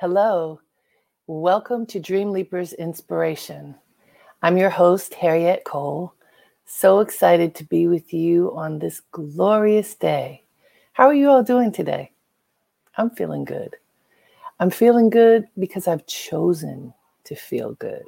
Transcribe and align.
Hello, 0.00 0.60
welcome 1.26 1.84
to 1.86 1.98
Dream 1.98 2.30
Leapers 2.30 2.72
Inspiration. 2.72 3.74
I'm 4.44 4.56
your 4.56 4.70
host, 4.70 5.12
Harriette 5.12 5.64
Cole. 5.64 6.14
So 6.66 7.00
excited 7.00 7.56
to 7.56 7.64
be 7.64 7.88
with 7.88 8.14
you 8.14 8.54
on 8.54 8.78
this 8.78 9.00
glorious 9.10 9.96
day. 9.96 10.44
How 10.92 11.08
are 11.08 11.14
you 11.14 11.28
all 11.28 11.42
doing 11.42 11.72
today? 11.72 12.12
I'm 12.96 13.10
feeling 13.10 13.44
good. 13.44 13.74
I'm 14.60 14.70
feeling 14.70 15.10
good 15.10 15.48
because 15.58 15.88
I've 15.88 16.06
chosen 16.06 16.94
to 17.24 17.34
feel 17.34 17.72
good. 17.72 18.04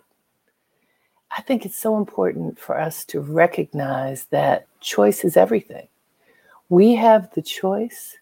I 1.37 1.43
think 1.43 1.67
it's 1.67 1.77
so 1.77 1.97
important 1.97 2.57
for 2.57 2.79
us 2.79 3.05
to 3.07 3.19
recognize 3.21 4.27
that 4.27 4.69
choice 4.79 5.25
is 5.25 5.37
everything. 5.37 5.89
We 6.69 6.95
have 6.95 7.35
the 7.35 7.43
choice 7.43 8.17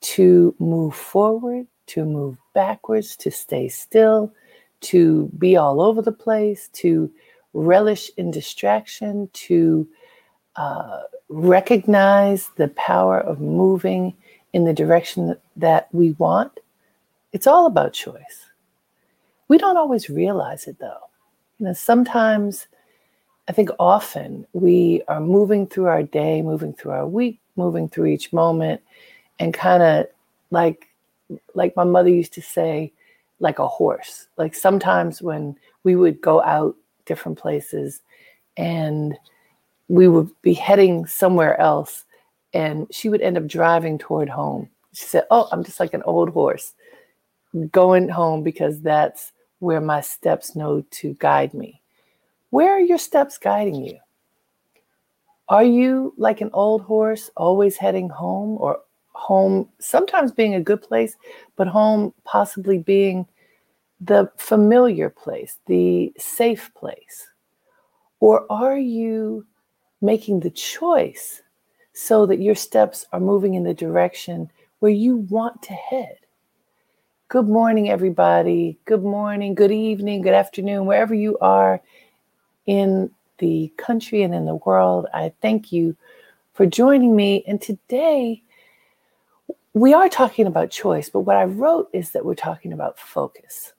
to 0.00 0.54
move 0.58 0.94
forward 0.94 1.66
to 1.86 2.04
move 2.04 2.36
backwards, 2.54 3.16
to 3.16 3.30
stay 3.30 3.68
still, 3.68 4.32
to 4.80 5.30
be 5.38 5.56
all 5.56 5.80
over 5.80 6.02
the 6.02 6.12
place, 6.12 6.68
to 6.74 7.10
relish 7.54 8.10
in 8.16 8.30
distraction, 8.30 9.28
to 9.32 9.88
uh, 10.56 11.00
recognize 11.28 12.50
the 12.56 12.68
power 12.68 13.20
of 13.20 13.40
moving 13.40 14.14
in 14.52 14.64
the 14.64 14.72
direction 14.72 15.36
that 15.56 15.88
we 15.92 16.12
want. 16.12 16.60
It's 17.32 17.46
all 17.46 17.66
about 17.66 17.92
choice. 17.92 18.46
We 19.48 19.58
don't 19.58 19.76
always 19.76 20.08
realize 20.08 20.66
it 20.66 20.78
though. 20.78 20.98
You 21.58 21.66
know, 21.66 21.72
sometimes, 21.72 22.66
I 23.48 23.52
think 23.52 23.70
often, 23.78 24.46
we 24.52 25.02
are 25.08 25.20
moving 25.20 25.66
through 25.66 25.86
our 25.86 26.02
day, 26.02 26.42
moving 26.42 26.74
through 26.74 26.92
our 26.92 27.06
week, 27.06 27.38
moving 27.56 27.88
through 27.88 28.06
each 28.06 28.32
moment, 28.32 28.82
and 29.38 29.54
kind 29.54 29.82
of 29.82 30.06
like 30.50 30.85
like 31.54 31.74
my 31.76 31.84
mother 31.84 32.08
used 32.08 32.32
to 32.34 32.42
say, 32.42 32.92
like 33.40 33.58
a 33.58 33.68
horse. 33.68 34.28
Like 34.36 34.54
sometimes 34.54 35.20
when 35.20 35.56
we 35.84 35.96
would 35.96 36.20
go 36.20 36.42
out 36.42 36.76
different 37.04 37.38
places 37.38 38.02
and 38.56 39.16
we 39.88 40.08
would 40.08 40.30
be 40.42 40.54
heading 40.54 41.06
somewhere 41.06 41.60
else 41.60 42.04
and 42.54 42.86
she 42.90 43.08
would 43.08 43.20
end 43.20 43.36
up 43.36 43.46
driving 43.46 43.98
toward 43.98 44.28
home. 44.28 44.68
She 44.92 45.04
said, 45.04 45.24
Oh, 45.30 45.48
I'm 45.52 45.62
just 45.62 45.80
like 45.80 45.94
an 45.94 46.02
old 46.04 46.30
horse 46.30 46.74
going 47.70 48.08
home 48.08 48.42
because 48.42 48.80
that's 48.80 49.32
where 49.58 49.80
my 49.80 50.00
steps 50.00 50.56
know 50.56 50.84
to 50.90 51.14
guide 51.14 51.54
me. 51.54 51.80
Where 52.50 52.72
are 52.72 52.80
your 52.80 52.98
steps 52.98 53.38
guiding 53.38 53.74
you? 53.74 53.98
Are 55.48 55.64
you 55.64 56.12
like 56.16 56.40
an 56.40 56.50
old 56.52 56.82
horse 56.82 57.30
always 57.36 57.76
heading 57.76 58.08
home 58.08 58.56
or 58.60 58.80
home 59.16 59.68
sometimes 59.78 60.30
being 60.30 60.54
a 60.54 60.60
good 60.60 60.82
place, 60.82 61.16
but 61.56 61.66
home 61.66 62.12
possibly 62.24 62.78
being 62.78 63.26
the 64.00 64.30
familiar 64.36 65.08
place, 65.10 65.58
the 65.66 66.12
safe 66.18 66.70
place? 66.74 67.26
Or 68.20 68.46
are 68.50 68.78
you 68.78 69.46
making 70.00 70.40
the 70.40 70.50
choice 70.50 71.42
so 71.92 72.26
that 72.26 72.40
your 72.40 72.54
steps 72.54 73.06
are 73.12 73.20
moving 73.20 73.54
in 73.54 73.64
the 73.64 73.74
direction 73.74 74.50
where 74.80 74.92
you 74.92 75.16
want 75.16 75.62
to 75.62 75.72
head? 75.72 76.18
Good 77.28 77.48
morning, 77.48 77.90
everybody. 77.90 78.78
Good 78.84 79.02
morning, 79.02 79.54
good 79.54 79.72
evening, 79.72 80.22
good 80.22 80.34
afternoon, 80.34 80.86
wherever 80.86 81.14
you 81.14 81.38
are 81.38 81.80
in 82.66 83.10
the 83.38 83.72
country 83.76 84.22
and 84.22 84.34
in 84.34 84.44
the 84.44 84.56
world. 84.56 85.06
I 85.12 85.32
thank 85.40 85.72
you 85.72 85.96
for 86.52 86.66
joining 86.66 87.16
me. 87.16 87.44
And 87.46 87.60
today, 87.60 88.42
we 89.76 89.92
are 89.92 90.08
talking 90.08 90.46
about 90.46 90.70
choice, 90.70 91.10
but 91.10 91.20
what 91.20 91.36
I 91.36 91.44
wrote 91.44 91.90
is 91.92 92.12
that 92.12 92.24
we're 92.24 92.34
talking 92.34 92.72
about 92.72 92.98
focus. 92.98 93.74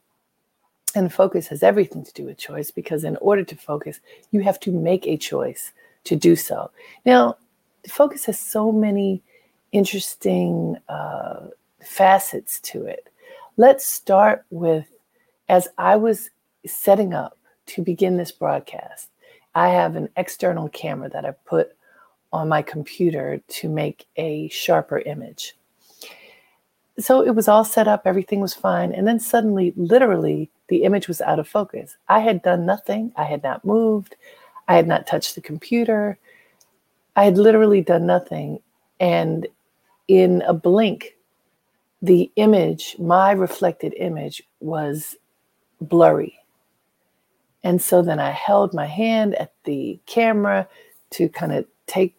And 0.93 1.11
focus 1.11 1.47
has 1.47 1.63
everything 1.63 2.03
to 2.03 2.13
do 2.13 2.25
with 2.25 2.37
choice 2.37 2.69
because 2.69 3.03
in 3.03 3.17
order 3.17 3.43
to 3.43 3.55
focus, 3.55 3.99
you 4.29 4.41
have 4.41 4.59
to 4.59 4.71
make 4.71 5.07
a 5.07 5.17
choice 5.17 5.71
to 6.03 6.15
do 6.15 6.35
so. 6.35 6.69
Now, 7.03 7.37
focus 7.89 8.25
has 8.25 8.39
so 8.39 8.71
many 8.71 9.23
interesting 9.71 10.77
uh, 10.87 11.47
facets 11.81 12.59
to 12.59 12.85
it. 12.85 13.09
Let's 13.57 13.83
start 13.83 14.45
with 14.51 14.85
as 15.49 15.67
I 15.79 15.95
was 15.95 16.29
setting 16.67 17.15
up 17.15 17.39
to 17.67 17.81
begin 17.81 18.17
this 18.17 18.31
broadcast, 18.31 19.09
I 19.55 19.69
have 19.69 19.95
an 19.95 20.09
external 20.15 20.69
camera 20.69 21.09
that 21.09 21.25
I 21.25 21.31
put 21.31 21.71
on 22.31 22.49
my 22.49 22.61
computer 22.61 23.41
to 23.47 23.67
make 23.67 24.05
a 24.15 24.47
sharper 24.49 24.99
image 24.99 25.55
so 26.99 27.21
it 27.21 27.35
was 27.35 27.47
all 27.47 27.63
set 27.63 27.87
up, 27.87 28.03
everything 28.05 28.39
was 28.39 28.53
fine. 28.53 28.91
And 28.91 29.07
then 29.07 29.19
suddenly, 29.19 29.73
literally, 29.75 30.49
the 30.67 30.83
image 30.83 31.07
was 31.07 31.21
out 31.21 31.39
of 31.39 31.47
focus. 31.47 31.95
I 32.09 32.19
had 32.19 32.41
done 32.41 32.65
nothing, 32.65 33.11
I 33.15 33.23
had 33.23 33.43
not 33.43 33.63
moved, 33.63 34.15
I 34.67 34.75
had 34.75 34.87
not 34.87 35.07
touched 35.07 35.35
the 35.35 35.41
computer, 35.41 36.17
I 37.15 37.25
had 37.25 37.37
literally 37.37 37.81
done 37.81 38.05
nothing. 38.05 38.59
And 38.99 39.47
in 40.07 40.41
a 40.47 40.53
blink, 40.53 41.17
the 42.01 42.31
image, 42.35 42.95
my 42.99 43.31
reflected 43.31 43.93
image, 43.97 44.41
was 44.59 45.15
blurry. 45.81 46.39
And 47.63 47.81
so 47.81 48.01
then 48.01 48.19
I 48.19 48.31
held 48.31 48.73
my 48.73 48.85
hand 48.85 49.35
at 49.35 49.53
the 49.65 49.99
camera 50.05 50.67
to 51.11 51.29
kind 51.29 51.53
of 51.53 51.65
take 51.85 52.15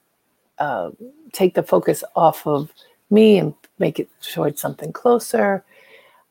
uh, 0.59 0.91
take 1.33 1.55
the 1.55 1.63
focus 1.63 2.03
off 2.17 2.47
of 2.47 2.73
me 3.11 3.39
and 3.39 3.55
make 3.79 3.99
it 3.99 4.09
towards 4.23 4.61
something 4.61 4.93
closer. 4.93 5.65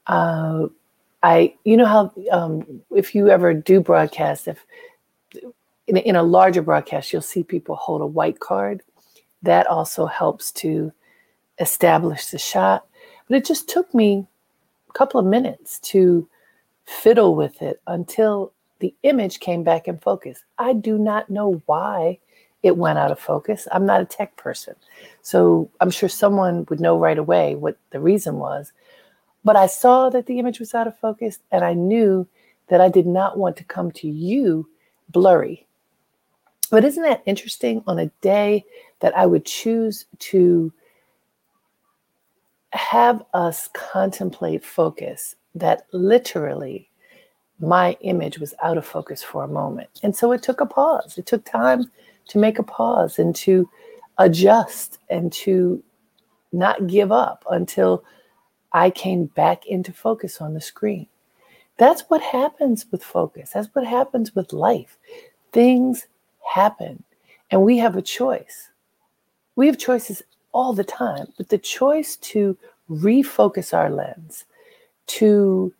Uh, 0.07 0.67
I, 1.23 1.55
you 1.63 1.77
know 1.77 1.85
how 1.85 2.13
um, 2.31 2.81
if 2.95 3.15
you 3.15 3.29
ever 3.29 3.53
do 3.53 3.81
broadcast, 3.81 4.47
if 4.47 4.65
in 5.87 5.97
in 5.97 6.15
a 6.15 6.23
larger 6.23 6.61
broadcast, 6.61 7.11
you'll 7.11 7.21
see 7.21 7.43
people 7.43 7.75
hold 7.75 8.01
a 8.01 8.05
white 8.05 8.39
card. 8.39 8.81
That 9.43 9.67
also 9.67 10.05
helps 10.05 10.51
to 10.53 10.91
establish 11.59 12.27
the 12.27 12.37
shot. 12.37 12.85
But 13.27 13.37
it 13.37 13.45
just 13.45 13.67
took 13.67 13.93
me 13.93 14.25
a 14.89 14.93
couple 14.93 15.19
of 15.19 15.25
minutes 15.25 15.79
to 15.79 16.27
fiddle 16.85 17.35
with 17.35 17.61
it 17.61 17.81
until 17.87 18.53
the 18.79 18.93
image 19.03 19.39
came 19.39 19.63
back 19.63 19.87
in 19.87 19.97
focus. 19.97 20.43
I 20.57 20.73
do 20.73 20.97
not 20.97 21.29
know 21.29 21.61
why 21.65 22.19
it 22.63 22.78
went 22.78 23.00
out 23.00 23.12
of 23.12 23.19
focus. 23.19 23.68
I'm 23.72 23.85
not 23.85 24.01
a 24.01 24.06
tech 24.06 24.35
person. 24.35 24.75
So 25.22 25.69
I'm 25.79 25.91
sure 25.91 26.09
someone 26.09 26.66
would 26.69 26.79
know 26.79 26.97
right 26.97 27.18
away 27.18 27.56
what 27.56 27.78
the 27.91 28.00
reason 28.00 28.35
was. 28.35 28.72
But 29.44 29.56
I 29.56 29.68
saw 29.68 30.09
that 30.09 30.25
the 30.25 30.40
image 30.40 30.59
was 30.59 30.73
out 30.73 30.88
of 30.88 30.97
focus 31.00 31.40
and 31.51 31.63
I 31.63 31.73
knew 31.73 32.28
that 32.68 32.81
I 32.81 32.90
did 32.90 33.07
not 33.07 33.38
want 33.38 33.56
to 33.57 33.63
come 33.63 33.91
to 33.91 34.07
you 34.07 34.68
blurry. 35.09 35.66
But 36.69 36.84
isn't 36.84 37.03
that 37.03 37.23
interesting 37.25 37.84
on 37.88 38.00
a 38.00 38.12
day 38.22 38.66
that 39.00 39.16
I 39.16 39.25
would 39.25 39.45
choose 39.45 40.06
to 40.19 40.74
have 42.74 43.24
us 43.34 43.69
contemplate 43.74 44.66
focus, 44.66 45.35
that 45.56 45.88
literally 45.94 46.89
my 47.59 47.97
image 48.01 48.39
was 48.39 48.53
out 48.62 48.78
of 48.78 48.85
focus 48.85 49.24
for 49.24 49.44
a 49.44 49.47
moment. 49.47 49.89
And 50.03 50.16
so 50.16 50.31
it 50.31 50.44
took 50.44 50.62
a 50.62 50.66
pause. 50.66 51.18
It 51.18 51.25
took 51.25 51.45
time 51.45 51.89
to 52.27 52.38
make 52.38 52.59
a 52.59 52.63
pause 52.63 53.19
and 53.19 53.35
to 53.38 53.69
adjust 54.17 54.99
and 55.09 55.31
to 55.31 55.83
not 56.51 56.88
give 56.88 57.11
up 57.11 57.45
until 57.49 58.03
I 58.71 58.89
came 58.89 59.25
back 59.25 59.65
into 59.65 59.93
focus 59.93 60.41
on 60.41 60.53
the 60.53 60.61
screen. 60.61 61.07
That's 61.77 62.01
what 62.09 62.21
happens 62.21 62.85
with 62.91 63.03
focus. 63.03 63.51
That's 63.53 63.69
what 63.73 63.85
happens 63.85 64.35
with 64.35 64.51
life. 64.51 64.97
Things 65.51 66.07
happen, 66.53 67.03
and 67.51 67.61
we 67.63 67.77
have 67.77 67.95
a 67.95 68.01
choice. 68.01 68.69
We 69.55 69.67
have 69.67 69.77
choices 69.77 70.23
all 70.51 70.73
the 70.73 70.83
time, 70.83 71.27
but 71.38 71.49
the 71.49 71.57
choice 71.57 72.15
to 72.17 72.57
refocus 72.89 73.73
our 73.73 73.89
lens, 73.89 74.45
to 75.07 75.73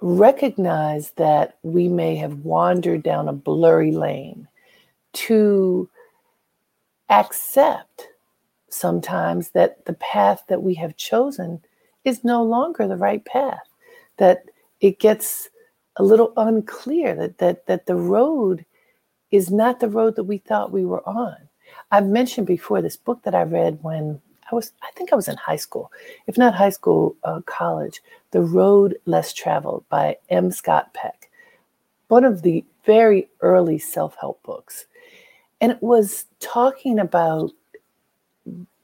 recognize 0.00 1.12
that 1.12 1.58
we 1.62 1.88
may 1.88 2.16
have 2.16 2.40
wandered 2.40 3.02
down 3.02 3.28
a 3.28 3.32
blurry 3.32 3.92
lane, 3.92 4.48
to 5.14 5.88
accept 7.10 8.08
sometimes 8.68 9.50
that 9.50 9.84
the 9.84 9.94
path 9.94 10.42
that 10.48 10.62
we 10.62 10.74
have 10.74 10.96
chosen 10.96 11.60
is 12.04 12.24
no 12.24 12.42
longer 12.42 12.86
the 12.88 12.96
right 12.96 13.24
path 13.24 13.68
that 14.16 14.44
it 14.80 14.98
gets 14.98 15.48
a 15.96 16.02
little 16.02 16.32
unclear 16.36 17.14
that 17.14 17.38
that 17.38 17.66
that 17.66 17.86
the 17.86 17.94
road 17.94 18.64
is 19.30 19.50
not 19.50 19.80
the 19.80 19.88
road 19.88 20.16
that 20.16 20.24
we 20.24 20.38
thought 20.38 20.72
we 20.72 20.84
were 20.84 21.06
on. 21.08 21.36
I've 21.90 22.06
mentioned 22.06 22.46
before 22.46 22.82
this 22.82 22.96
book 22.96 23.22
that 23.22 23.34
i 23.34 23.42
read 23.42 23.78
when 23.82 24.20
i 24.50 24.54
was 24.54 24.72
i 24.82 24.90
think 24.92 25.12
i 25.12 25.16
was 25.16 25.28
in 25.28 25.36
high 25.36 25.56
school 25.56 25.90
if 26.26 26.36
not 26.36 26.54
high 26.54 26.70
school 26.70 27.16
uh, 27.24 27.40
college 27.46 28.02
the 28.32 28.40
road 28.40 28.96
less 29.06 29.32
traveled 29.32 29.84
by 29.88 30.16
m. 30.30 30.50
Scott 30.50 30.92
peck. 30.94 31.30
One 32.08 32.24
of 32.24 32.42
the 32.42 32.64
very 32.84 33.28
early 33.40 33.78
self-help 33.78 34.42
books 34.42 34.86
and 35.60 35.72
it 35.72 35.82
was 35.82 36.26
talking 36.40 36.98
about 36.98 37.50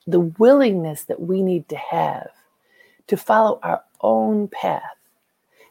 the 0.07 0.21
willingness 0.21 1.05
that 1.05 1.21
we 1.21 1.43
need 1.43 1.69
to 1.69 1.77
have 1.77 2.31
to 3.07 3.17
follow 3.17 3.59
our 3.63 3.83
own 4.01 4.49
path, 4.49 4.83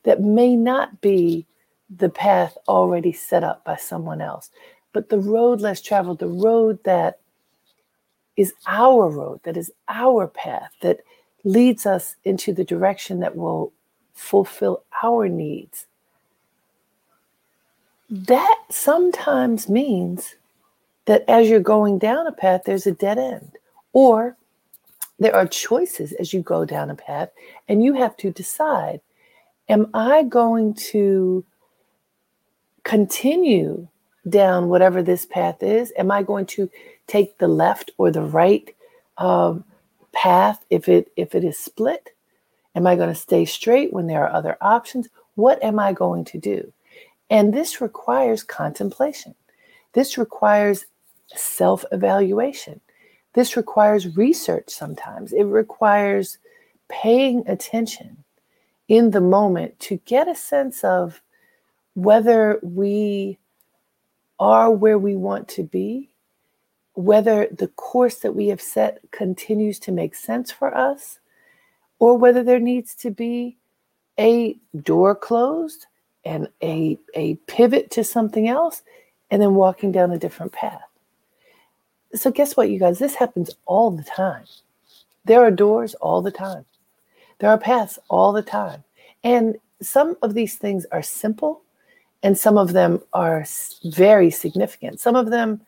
that 0.04 0.22
may 0.22 0.56
not 0.56 1.02
be 1.02 1.46
the 1.90 2.10
path 2.10 2.58
already 2.68 3.12
set 3.12 3.44
up 3.44 3.64
by 3.64 3.76
someone 3.76 4.22
else, 4.22 4.50
but 4.94 5.10
the 5.10 5.20
road 5.20 5.62
less 5.62 5.82
traveled, 5.82 6.20
the 6.20 6.28
road 6.28 6.80
that 6.84 7.20
is 8.38 8.54
our 8.68 9.10
road, 9.10 9.40
that 9.44 9.58
is 9.58 9.72
our 9.88 10.28
path, 10.28 10.72
that 10.82 11.00
leads 11.44 11.86
us 11.86 12.16
into 12.24 12.54
the 12.54 12.64
direction 12.64 13.20
that 13.20 13.36
will 13.36 13.74
fulfill 14.14 14.84
our 15.04 15.28
needs. 15.28 15.88
That 18.10 18.60
sometimes 18.70 19.70
means 19.70 20.36
that 21.10 21.26
as 21.28 21.50
you're 21.50 21.60
going 21.60 21.98
down 21.98 22.28
a 22.28 22.32
path, 22.32 22.62
there's 22.66 22.86
a 22.86 22.92
dead 22.92 23.18
end. 23.18 23.58
Or 23.94 24.38
there 25.18 25.36
are 25.36 25.48
choices 25.48 26.14
as 26.14 26.34
you 26.34 26.44
go 26.44 26.66
down 26.66 26.92
a 26.92 26.96
path, 26.96 27.30
and 27.68 27.84
you 27.84 27.94
have 27.94 28.16
to 28.18 28.32
decide 28.32 29.02
Am 29.68 29.90
I 29.94 30.24
going 30.24 30.76
to 30.92 31.44
continue 32.84 33.88
down 34.28 34.70
whatever 34.70 35.02
this 35.02 35.26
path 35.26 35.64
is? 35.64 35.92
Am 35.98 36.12
I 36.12 36.22
going 36.22 36.46
to 36.48 36.70
take 37.08 37.40
the 37.40 37.48
left 37.48 37.90
or 37.98 38.12
the 38.12 38.22
right 38.22 38.76
um, 39.18 39.64
path 40.12 40.64
if 40.70 40.88
it 40.88 41.12
if 41.16 41.34
it 41.34 41.44
is 41.44 41.58
split? 41.58 42.12
Am 42.76 42.86
I 42.86 42.96
going 42.96 43.10
to 43.10 43.16
stay 43.16 43.46
straight 43.46 43.92
when 43.94 44.06
there 44.06 44.28
are 44.28 44.36
other 44.36 44.58
options? 44.62 45.10
What 45.34 45.64
am 45.64 45.80
I 45.80 45.92
going 45.92 46.26
to 46.26 46.38
do? 46.38 46.72
And 47.32 47.52
this 47.52 47.82
requires 47.82 48.44
contemplation. 48.44 49.34
This 49.94 50.16
requires 50.16 50.86
self 51.36 51.86
evaluation. 51.92 52.82
This 53.34 53.56
requires 53.56 54.18
research 54.18 54.70
sometimes. 54.70 55.34
It 55.34 55.44
requires 55.44 56.38
paying 56.90 57.48
attention 57.48 58.24
in 58.88 59.12
the 59.12 59.22
moment 59.22 59.80
to 59.80 59.98
get 60.06 60.28
a 60.28 60.36
sense 60.36 60.84
of 60.84 61.22
whether 61.94 62.60
we 62.64 63.38
are 64.40 64.72
where 64.72 64.98
we 64.98 65.16
want 65.16 65.48
to 65.50 65.64
be, 65.64 66.10
whether 66.94 67.48
the 67.52 67.68
course 67.68 68.16
that 68.16 68.36
we 68.36 68.48
have 68.48 68.62
set 68.62 69.00
continues 69.12 69.80
to 69.80 69.92
make 69.92 70.16
sense 70.16 70.52
for 70.52 70.76
us, 70.76 71.20
or 72.00 72.18
whether 72.18 72.44
there 72.44 72.60
needs 72.60 72.96
to 72.96 73.12
be 73.12 73.58
a 74.20 74.58
door 74.82 75.14
closed 75.16 75.86
and 76.26 76.48
a, 76.64 76.98
a 77.14 77.36
pivot 77.48 77.92
to 77.92 78.04
something 78.04 78.48
else, 78.48 78.82
and 79.30 79.42
then 79.42 79.54
walking 79.54 79.92
down 79.92 80.12
a 80.12 80.18
different 80.18 80.52
path. 80.52 80.89
So, 82.14 82.32
guess 82.32 82.58
what, 82.58 82.70
you 82.70 82.80
guys? 82.80 83.00
This 83.00 83.16
happens 83.16 83.52
all 83.66 83.92
the 83.92 84.04
time. 84.04 84.46
There 85.26 85.42
are 85.42 85.52
doors 85.52 85.94
all 85.96 86.22
the 86.22 86.32
time. 86.32 86.66
There 87.40 87.50
are 87.50 87.58
paths 87.58 88.00
all 88.10 88.34
the 88.34 88.42
time. 88.42 88.84
And 89.24 89.58
some 89.82 90.18
of 90.22 90.34
these 90.34 90.56
things 90.56 90.86
are 90.92 91.02
simple 91.02 91.62
and 92.24 92.38
some 92.38 92.58
of 92.58 92.74
them 92.74 93.02
are 93.14 93.46
very 93.86 94.30
significant. 94.30 95.00
Some 95.00 95.16
of 95.16 95.30
them 95.30 95.62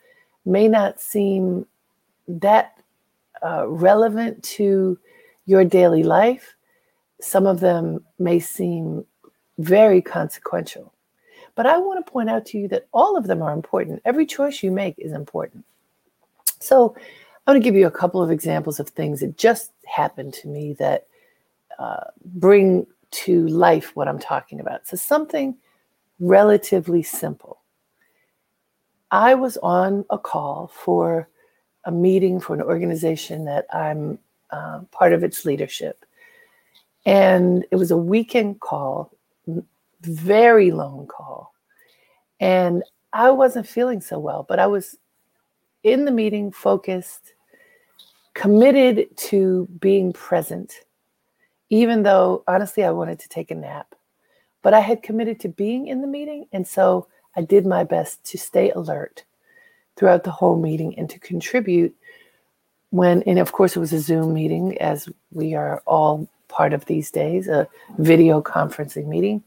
may 0.46 0.68
not 0.68 1.00
seem 1.00 1.66
that 2.28 2.78
uh, 3.44 3.68
relevant 3.68 4.44
to 4.44 4.98
your 5.46 5.64
daily 5.64 6.04
life. 6.04 6.56
Some 7.22 7.46
of 7.46 7.60
them 7.60 8.04
may 8.20 8.40
seem 8.40 9.06
very 9.60 10.02
consequential. 10.02 10.94
But 11.56 11.66
I 11.66 11.78
want 11.78 12.06
to 12.06 12.12
point 12.12 12.30
out 12.30 12.46
to 12.48 12.58
you 12.58 12.68
that 12.70 12.88
all 12.94 13.18
of 13.18 13.28
them 13.28 13.42
are 13.42 13.54
important. 13.54 14.02
Every 14.06 14.26
choice 14.26 14.64
you 14.64 14.72
make 14.72 14.96
is 14.98 15.12
important. 15.12 15.64
So 16.62 16.96
I'm 16.96 17.54
going 17.54 17.62
to 17.62 17.64
give 17.64 17.76
you 17.76 17.88
a 17.88 17.92
couple 17.92 18.22
of 18.22 18.32
examples 18.32 18.80
of 18.80 18.90
things 18.90 19.20
that 19.22 19.38
just 19.38 19.72
happened 19.86 20.34
to 20.36 20.48
me 20.48 20.74
that 20.74 21.08
uh, 21.80 22.06
bring 22.26 22.86
to 23.12 23.48
life 23.48 23.96
what 23.96 24.08
I'm 24.08 24.20
talking 24.20 24.60
about. 24.60 24.88
So, 24.88 24.96
something 24.96 25.58
relatively 26.20 27.04
simple. 27.04 27.60
I 29.10 29.34
was 29.34 29.58
on 29.58 30.06
a 30.10 30.18
call 30.18 30.72
for 30.74 31.28
a 31.86 31.92
meeting 31.92 32.40
for 32.40 32.54
an 32.54 32.62
organization 32.62 33.46
that 33.46 33.66
I'm 33.74 34.20
uh, 34.52 34.82
part 34.92 35.14
of 35.14 35.24
its 35.24 35.46
leadership. 35.46 36.06
And 37.06 37.66
it 37.72 37.76
was 37.76 37.92
a 37.92 37.98
weekend 37.98 38.60
call, 38.60 39.12
very 40.02 40.72
long 40.72 41.08
call. 41.08 41.54
And 42.40 42.84
I 43.12 43.32
wasn't 43.32 43.68
feeling 43.68 44.02
so 44.02 44.20
well, 44.20 44.46
but 44.48 44.60
I 44.60 44.68
was 44.68 44.98
in 45.84 46.06
the 46.06 46.12
meeting, 46.12 46.52
focused, 46.52 47.34
committed 48.34 49.16
to 49.18 49.68
being 49.80 50.14
present 50.14 50.82
even 51.72 52.04
though 52.04 52.44
honestly 52.48 52.84
I 52.84 52.92
wanted 52.92 53.18
to 53.20 53.30
take 53.30 53.50
a 53.50 53.56
nap. 53.56 53.96
But 54.62 54.76
I 54.76 54.82
had 54.82 55.02
committed 55.02 55.40
to 55.40 55.50
being 55.50 55.88
in 55.88 56.02
the 56.02 56.08
meeting. 56.08 56.46
And 56.52 56.68
so 56.68 57.08
I 57.36 57.42
did 57.42 57.66
my 57.66 57.84
best 57.84 58.24
to 58.26 58.38
stay 58.38 58.70
alert 58.72 59.24
throughout 59.96 60.24
the 60.24 60.32
whole 60.32 60.60
meeting 60.60 61.00
and 61.00 61.10
to 61.10 61.18
contribute 61.18 61.96
when, 62.92 63.24
and 63.24 63.40
of 63.40 63.54
course, 63.54 63.76
it 63.76 63.80
was 63.80 63.94
a 63.94 64.00
Zoom 64.00 64.34
meeting, 64.34 64.78
as 64.80 65.08
we 65.32 65.56
are 65.56 65.82
all 65.88 66.28
part 66.50 66.74
of 66.74 66.86
these 66.86 67.10
days, 67.10 67.48
a 67.48 67.68
video 67.98 68.42
conferencing 68.42 69.08
meeting. 69.08 69.42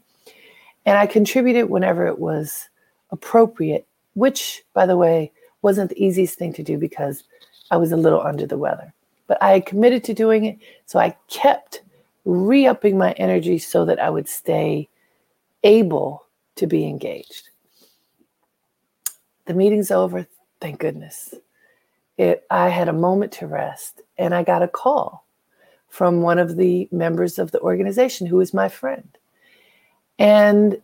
And 0.86 0.96
I 0.96 1.06
contributed 1.06 1.68
whenever 1.68 2.06
it 2.06 2.18
was 2.18 2.70
appropriate, 3.10 3.86
which, 4.14 4.62
by 4.72 4.86
the 4.86 4.96
way, 4.96 5.30
wasn't 5.64 5.90
the 5.90 6.04
easiest 6.04 6.38
thing 6.38 6.52
to 6.52 6.62
do 6.62 6.76
because 6.76 7.24
I 7.70 7.78
was 7.78 7.90
a 7.90 7.96
little 7.96 8.20
under 8.20 8.46
the 8.46 8.58
weather. 8.58 8.92
But 9.26 9.42
I 9.42 9.52
had 9.52 9.66
committed 9.66 10.04
to 10.04 10.14
doing 10.14 10.44
it. 10.44 10.58
So 10.84 10.98
I 10.98 11.16
kept 11.28 11.82
re 12.26 12.66
upping 12.66 12.98
my 12.98 13.12
energy 13.12 13.58
so 13.58 13.84
that 13.86 13.98
I 13.98 14.10
would 14.10 14.28
stay 14.28 14.88
able 15.64 16.26
to 16.56 16.66
be 16.66 16.86
engaged. 16.86 17.48
The 19.46 19.54
meeting's 19.54 19.90
over, 19.90 20.26
thank 20.60 20.78
goodness. 20.78 21.34
It, 22.18 22.44
I 22.50 22.68
had 22.68 22.88
a 22.88 22.92
moment 22.92 23.32
to 23.32 23.46
rest 23.46 24.02
and 24.18 24.34
I 24.34 24.44
got 24.44 24.62
a 24.62 24.68
call 24.68 25.26
from 25.88 26.20
one 26.20 26.38
of 26.38 26.56
the 26.56 26.88
members 26.92 27.38
of 27.38 27.50
the 27.50 27.60
organization 27.60 28.26
who 28.26 28.40
is 28.40 28.54
my 28.54 28.68
friend. 28.68 29.16
And 30.18 30.80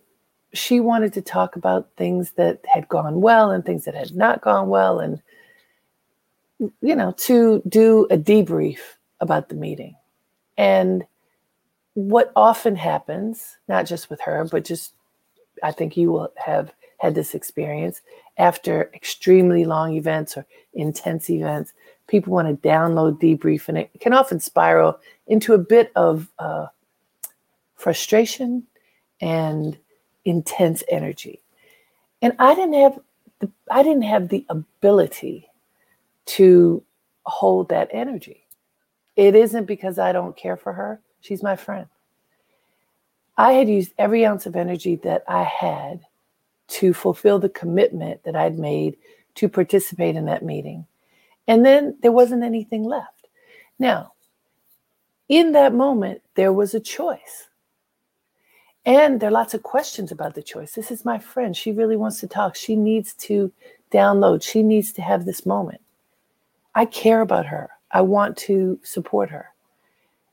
she 0.53 0.81
wanted 0.81 1.13
to 1.13 1.23
talk 1.23 1.57
about 1.57 1.89
things 1.97 2.33
that 2.33 2.65
had 2.73 2.89
gone 2.89 3.21
well 3.21 3.51
and 3.51 3.65
things 3.65 3.85
that 3.85 3.95
had 3.95 4.15
not 4.15 4.41
gone 4.41 4.69
well 4.69 4.99
and 4.99 5.23
you 6.83 6.95
know 6.95 7.13
to 7.17 7.63
do 7.69 8.07
a 8.11 8.19
debrief 8.19 8.81
about 9.21 9.49
the 9.49 9.55
meeting 9.55 9.95
and 10.59 11.05
what 11.95 12.33
often 12.37 12.77
happens, 12.77 13.57
not 13.69 13.87
just 13.87 14.11
with 14.11 14.21
her, 14.21 14.45
but 14.51 14.65
just 14.65 14.95
I 15.63 15.73
think 15.73 15.97
you 15.97 16.13
will 16.13 16.33
have 16.37 16.73
had 16.99 17.15
this 17.15 17.35
experience 17.35 18.03
after 18.39 18.91
extremely 18.95 19.65
long 19.65 19.95
events 19.95 20.37
or 20.37 20.47
intense 20.75 21.31
events. 21.31 21.73
People 22.07 22.33
want 22.33 22.49
to 22.49 22.69
download 22.69 23.21
debrief, 23.21 23.69
and 23.69 23.79
it 23.79 23.91
can 24.01 24.13
often 24.13 24.41
spiral 24.41 24.99
into 25.27 25.55
a 25.55 25.59
bit 25.59 25.93
of 25.97 26.29
uh, 26.39 26.67
frustration 27.77 28.65
and 29.21 29.79
intense 30.25 30.83
energy. 30.89 31.43
And 32.23 32.35
I 32.39 32.55
didn't 32.55 32.75
have 32.75 32.99
the, 33.39 33.51
I 33.71 33.83
didn't 33.83 34.03
have 34.03 34.29
the 34.29 34.45
ability 34.49 35.49
to 36.27 36.83
hold 37.25 37.69
that 37.71 37.89
energy. 37.93 38.47
It 39.17 39.35
isn't 39.35 39.67
because 39.67 39.99
I 39.99 40.13
don't 40.13 40.37
care 40.37 40.57
for 40.57 40.73
her. 40.73 41.01
She's 41.21 41.43
my 41.43 41.57
friend. 41.57 41.87
I 43.37 43.53
had 43.53 43.69
used 43.69 43.93
every 43.99 44.27
ounce 44.27 44.47
of 44.47 44.57
energy 44.57 44.97
that 44.97 45.25
I 45.27 45.45
had 45.45 46.01
to 46.69 46.93
fulfill 46.93 47.39
the 47.39 47.49
commitment 47.49 48.23
that 48.25 48.37
I'd 48.37 48.59
made 48.59 48.97
to 49.37 49.49
participate 49.49 50.17
in 50.17 50.27
that 50.27 50.45
meeting. 50.45 50.87
And 51.49 51.65
then 51.65 51.97
there 52.03 52.13
wasn't 52.13 52.45
anything 52.45 52.85
left. 52.85 53.29
Now, 53.79 54.13
in 55.29 55.53
that 55.53 55.75
moment, 55.75 56.23
there 56.35 56.53
was 56.53 56.75
a 56.75 56.81
choice. 56.81 57.49
And 58.91 59.21
there 59.21 59.29
are 59.29 59.33
lots 59.33 59.55
of 59.55 59.63
questions 59.63 60.11
about 60.11 60.35
the 60.35 60.43
choice. 60.43 60.73
This 60.73 60.91
is 60.91 61.05
my 61.05 61.17
friend. 61.17 61.57
She 61.57 61.71
really 61.71 61.97
wants 61.97 62.19
to 62.19 62.27
talk. 62.27 62.57
She 62.57 62.75
needs 62.75 63.13
to 63.19 63.53
download. 63.93 64.43
She 64.43 64.65
needs 64.65 64.93
to 64.95 65.01
have 65.01 65.25
this 65.25 65.47
moment. 65.47 65.81
I 66.75 66.87
care 66.87 67.21
about 67.21 67.47
her. 67.47 67.71
I 67.93 68.01
want 68.01 68.37
to 68.39 68.81
support 68.83 69.31
her. 69.31 69.51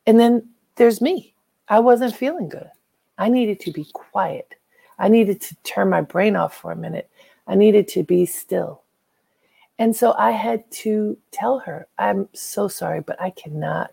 And 0.08 0.20
then 0.20 0.50
there's 0.74 1.02
me. 1.02 1.36
I 1.70 1.78
wasn't 1.78 2.16
feeling 2.16 2.50
good. 2.50 2.72
I 3.20 3.30
needed 3.30 3.60
to 3.60 3.72
be 3.72 3.86
quiet. 3.94 4.56
I 4.98 5.08
needed 5.08 5.40
to 5.42 5.56
turn 5.58 5.92
my 5.92 6.02
brain 6.02 6.36
off 6.36 6.58
for 6.58 6.72
a 6.72 6.76
minute. 6.76 7.12
I 7.46 7.54
needed 7.54 7.88
to 7.90 8.02
be 8.02 8.26
still. 8.26 8.82
And 9.78 9.96
so 9.96 10.16
I 10.18 10.32
had 10.32 10.64
to 10.82 11.16
tell 11.30 11.60
her, 11.60 11.86
I'm 12.00 12.28
so 12.34 12.68
sorry, 12.68 13.02
but 13.02 13.22
I 13.22 13.30
cannot 13.30 13.92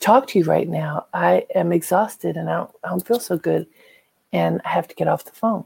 talk 0.00 0.26
to 0.28 0.38
you 0.38 0.44
right 0.44 0.68
now. 0.68 1.06
I 1.12 1.46
am 1.54 1.72
exhausted 1.72 2.36
and 2.36 2.48
I 2.48 2.56
don't, 2.56 2.70
I 2.84 2.88
don't 2.88 3.06
feel 3.06 3.20
so 3.20 3.36
good. 3.36 3.66
And 4.32 4.60
I 4.64 4.68
have 4.68 4.88
to 4.88 4.94
get 4.94 5.08
off 5.08 5.24
the 5.24 5.32
phone. 5.32 5.64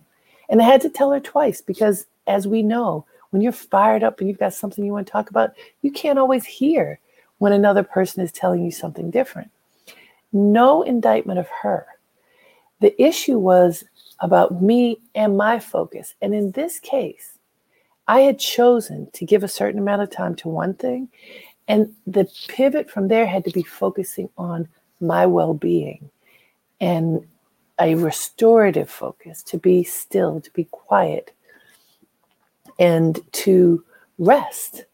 And 0.48 0.60
I 0.60 0.64
had 0.64 0.80
to 0.82 0.88
tell 0.88 1.10
her 1.10 1.20
twice 1.20 1.60
because, 1.60 2.06
as 2.26 2.46
we 2.46 2.62
know, 2.62 3.04
when 3.30 3.42
you're 3.42 3.52
fired 3.52 4.02
up 4.02 4.20
and 4.20 4.28
you've 4.28 4.38
got 4.38 4.54
something 4.54 4.84
you 4.84 4.92
want 4.92 5.06
to 5.06 5.12
talk 5.12 5.30
about, 5.30 5.52
you 5.80 5.90
can't 5.90 6.18
always 6.18 6.44
hear 6.44 6.98
when 7.38 7.52
another 7.52 7.82
person 7.82 8.22
is 8.22 8.30
telling 8.30 8.64
you 8.64 8.70
something 8.70 9.10
different 9.10 9.50
no 10.32 10.82
indictment 10.82 11.38
of 11.38 11.48
her. 11.48 11.86
The 12.80 13.00
issue 13.00 13.38
was 13.38 13.84
about 14.20 14.62
me 14.62 14.98
and 15.14 15.36
my 15.36 15.58
focus. 15.58 16.14
And 16.22 16.34
in 16.34 16.52
this 16.52 16.80
case, 16.80 17.38
I 18.08 18.20
had 18.20 18.38
chosen 18.38 19.08
to 19.12 19.24
give 19.24 19.44
a 19.44 19.48
certain 19.48 19.80
amount 19.80 20.02
of 20.02 20.10
time 20.10 20.34
to 20.36 20.48
one 20.48 20.74
thing, 20.74 21.08
and 21.68 21.94
the 22.06 22.28
pivot 22.48 22.90
from 22.90 23.08
there 23.08 23.26
had 23.26 23.44
to 23.44 23.50
be 23.50 23.62
focusing 23.62 24.28
on 24.36 24.68
my 25.00 25.26
well 25.26 25.54
being 25.54 26.10
and 26.80 27.26
a 27.80 27.94
restorative 27.94 28.90
focus 28.90 29.42
to 29.42 29.58
be 29.58 29.82
still, 29.82 30.40
to 30.40 30.50
be 30.52 30.64
quiet, 30.64 31.32
and 32.78 33.20
to 33.32 33.84
rest. 34.18 34.84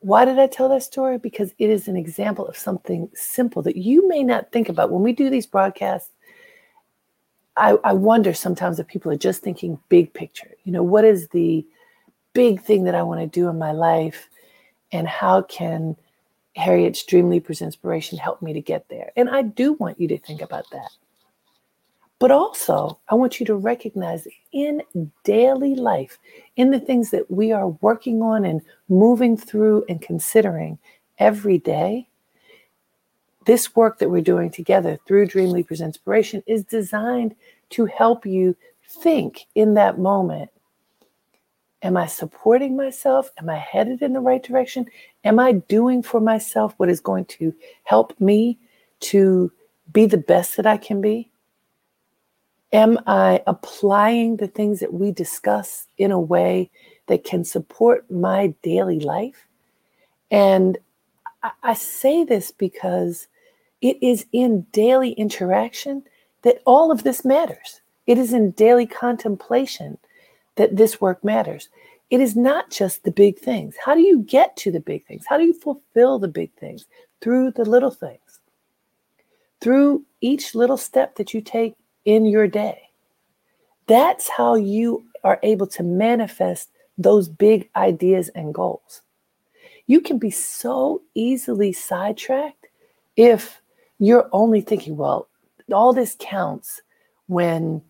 Why 0.00 0.24
did 0.24 0.38
I 0.38 0.46
tell 0.46 0.68
that 0.68 0.82
story? 0.82 1.18
Because 1.18 1.52
it 1.58 1.70
is 1.70 1.88
an 1.88 1.96
example 1.96 2.46
of 2.46 2.56
something 2.56 3.10
simple 3.14 3.62
that 3.62 3.76
you 3.76 4.06
may 4.06 4.22
not 4.22 4.52
think 4.52 4.68
about. 4.68 4.90
When 4.90 5.02
we 5.02 5.12
do 5.12 5.30
these 5.30 5.46
broadcasts, 5.46 6.10
I, 7.56 7.76
I 7.82 7.92
wonder 7.92 8.32
sometimes 8.34 8.78
if 8.78 8.86
people 8.86 9.10
are 9.10 9.16
just 9.16 9.42
thinking 9.42 9.80
big 9.88 10.12
picture. 10.14 10.50
You 10.64 10.72
know, 10.72 10.84
what 10.84 11.04
is 11.04 11.28
the 11.28 11.66
big 12.32 12.62
thing 12.62 12.84
that 12.84 12.94
I 12.94 13.02
want 13.02 13.20
to 13.20 13.26
do 13.26 13.48
in 13.48 13.58
my 13.58 13.72
life? 13.72 14.28
And 14.92 15.06
how 15.06 15.42
can 15.42 15.96
Harriette's 16.56 17.04
Dream 17.04 17.28
Leapers 17.28 17.62
inspiration 17.62 18.18
help 18.18 18.42
me 18.42 18.52
to 18.52 18.60
get 18.60 18.88
there? 18.88 19.12
And 19.16 19.28
I 19.28 19.42
do 19.42 19.74
want 19.74 20.00
you 20.00 20.08
to 20.08 20.18
think 20.18 20.40
about 20.40 20.70
that. 20.72 20.90
But 22.18 22.32
also, 22.32 22.98
I 23.08 23.14
want 23.14 23.38
you 23.38 23.46
to 23.46 23.54
recognize 23.54 24.26
in 24.52 24.82
daily 25.22 25.76
life, 25.76 26.18
in 26.56 26.72
the 26.72 26.80
things 26.80 27.10
that 27.10 27.30
we 27.30 27.52
are 27.52 27.68
working 27.68 28.22
on 28.22 28.44
and 28.44 28.60
moving 28.88 29.36
through 29.36 29.84
and 29.88 30.02
considering 30.02 30.78
every 31.18 31.58
day, 31.58 32.08
this 33.46 33.76
work 33.76 33.98
that 33.98 34.10
we're 34.10 34.20
doing 34.20 34.50
together 34.50 34.98
through 35.06 35.26
Dream 35.26 35.50
Leapers 35.50 35.80
Inspiration 35.80 36.42
is 36.46 36.64
designed 36.64 37.36
to 37.70 37.86
help 37.86 38.26
you 38.26 38.56
think 38.86 39.46
in 39.54 39.74
that 39.74 39.98
moment 39.98 40.50
Am 41.82 41.96
I 41.96 42.06
supporting 42.06 42.76
myself? 42.76 43.30
Am 43.38 43.48
I 43.48 43.56
headed 43.56 44.02
in 44.02 44.12
the 44.12 44.20
right 44.20 44.42
direction? 44.42 44.86
Am 45.24 45.38
I 45.38 45.52
doing 45.52 46.02
for 46.02 46.20
myself 46.20 46.74
what 46.76 46.88
is 46.88 47.00
going 47.00 47.26
to 47.26 47.54
help 47.84 48.18
me 48.20 48.58
to 49.00 49.52
be 49.92 50.06
the 50.06 50.18
best 50.18 50.56
that 50.56 50.66
I 50.66 50.76
can 50.76 51.00
be? 51.00 51.30
Am 52.72 52.98
I 53.06 53.42
applying 53.46 54.36
the 54.36 54.48
things 54.48 54.80
that 54.80 54.92
we 54.92 55.12
discuss 55.12 55.86
in 55.96 56.10
a 56.10 56.20
way 56.20 56.70
that 57.06 57.24
can 57.24 57.44
support 57.44 58.10
my 58.10 58.48
daily 58.62 59.00
life? 59.00 59.46
And 60.30 60.76
I, 61.62 61.74
say 61.74 62.24
this 62.24 62.50
because 62.50 63.28
it 63.80 63.96
is 64.02 64.26
in 64.32 64.62
daily 64.72 65.12
interaction 65.12 66.02
that 66.42 66.60
all 66.66 66.90
of 66.90 67.04
this 67.04 67.24
matters. 67.24 67.80
It 68.06 68.18
is 68.18 68.32
in 68.32 68.50
daily 68.50 68.86
contemplation 68.86 69.96
that 70.58 70.76
this 70.76 71.00
work 71.00 71.24
matters. 71.24 71.68
It 72.10 72.20
is 72.20 72.36
not 72.36 72.70
just 72.70 73.04
the 73.04 73.10
big 73.10 73.38
things. 73.38 73.76
How 73.82 73.94
do 73.94 74.00
you 74.00 74.22
get 74.22 74.56
to 74.58 74.70
the 74.70 74.80
big 74.80 75.06
things? 75.06 75.24
How 75.26 75.38
do 75.38 75.44
you 75.44 75.54
fulfill 75.54 76.18
the 76.18 76.28
big 76.28 76.52
things? 76.54 76.86
Through 77.20 77.52
the 77.52 77.64
little 77.64 77.90
things, 77.90 78.40
through 79.60 80.04
each 80.20 80.54
little 80.54 80.76
step 80.76 81.16
that 81.16 81.32
you 81.32 81.40
take 81.40 81.74
in 82.04 82.26
your 82.26 82.46
day. 82.46 82.82
That's 83.86 84.28
how 84.28 84.54
you 84.54 85.04
are 85.24 85.38
able 85.42 85.66
to 85.68 85.82
manifest 85.82 86.70
those 86.96 87.28
big 87.28 87.70
ideas 87.76 88.28
and 88.30 88.52
goals. 88.52 89.02
You 89.86 90.00
can 90.00 90.18
be 90.18 90.30
so 90.30 91.02
easily 91.14 91.72
sidetracked 91.72 92.66
if 93.16 93.60
you're 93.98 94.28
only 94.32 94.60
thinking, 94.60 94.96
well, 94.96 95.28
all 95.72 95.92
this 95.92 96.16
counts 96.18 96.82
when 97.26 97.82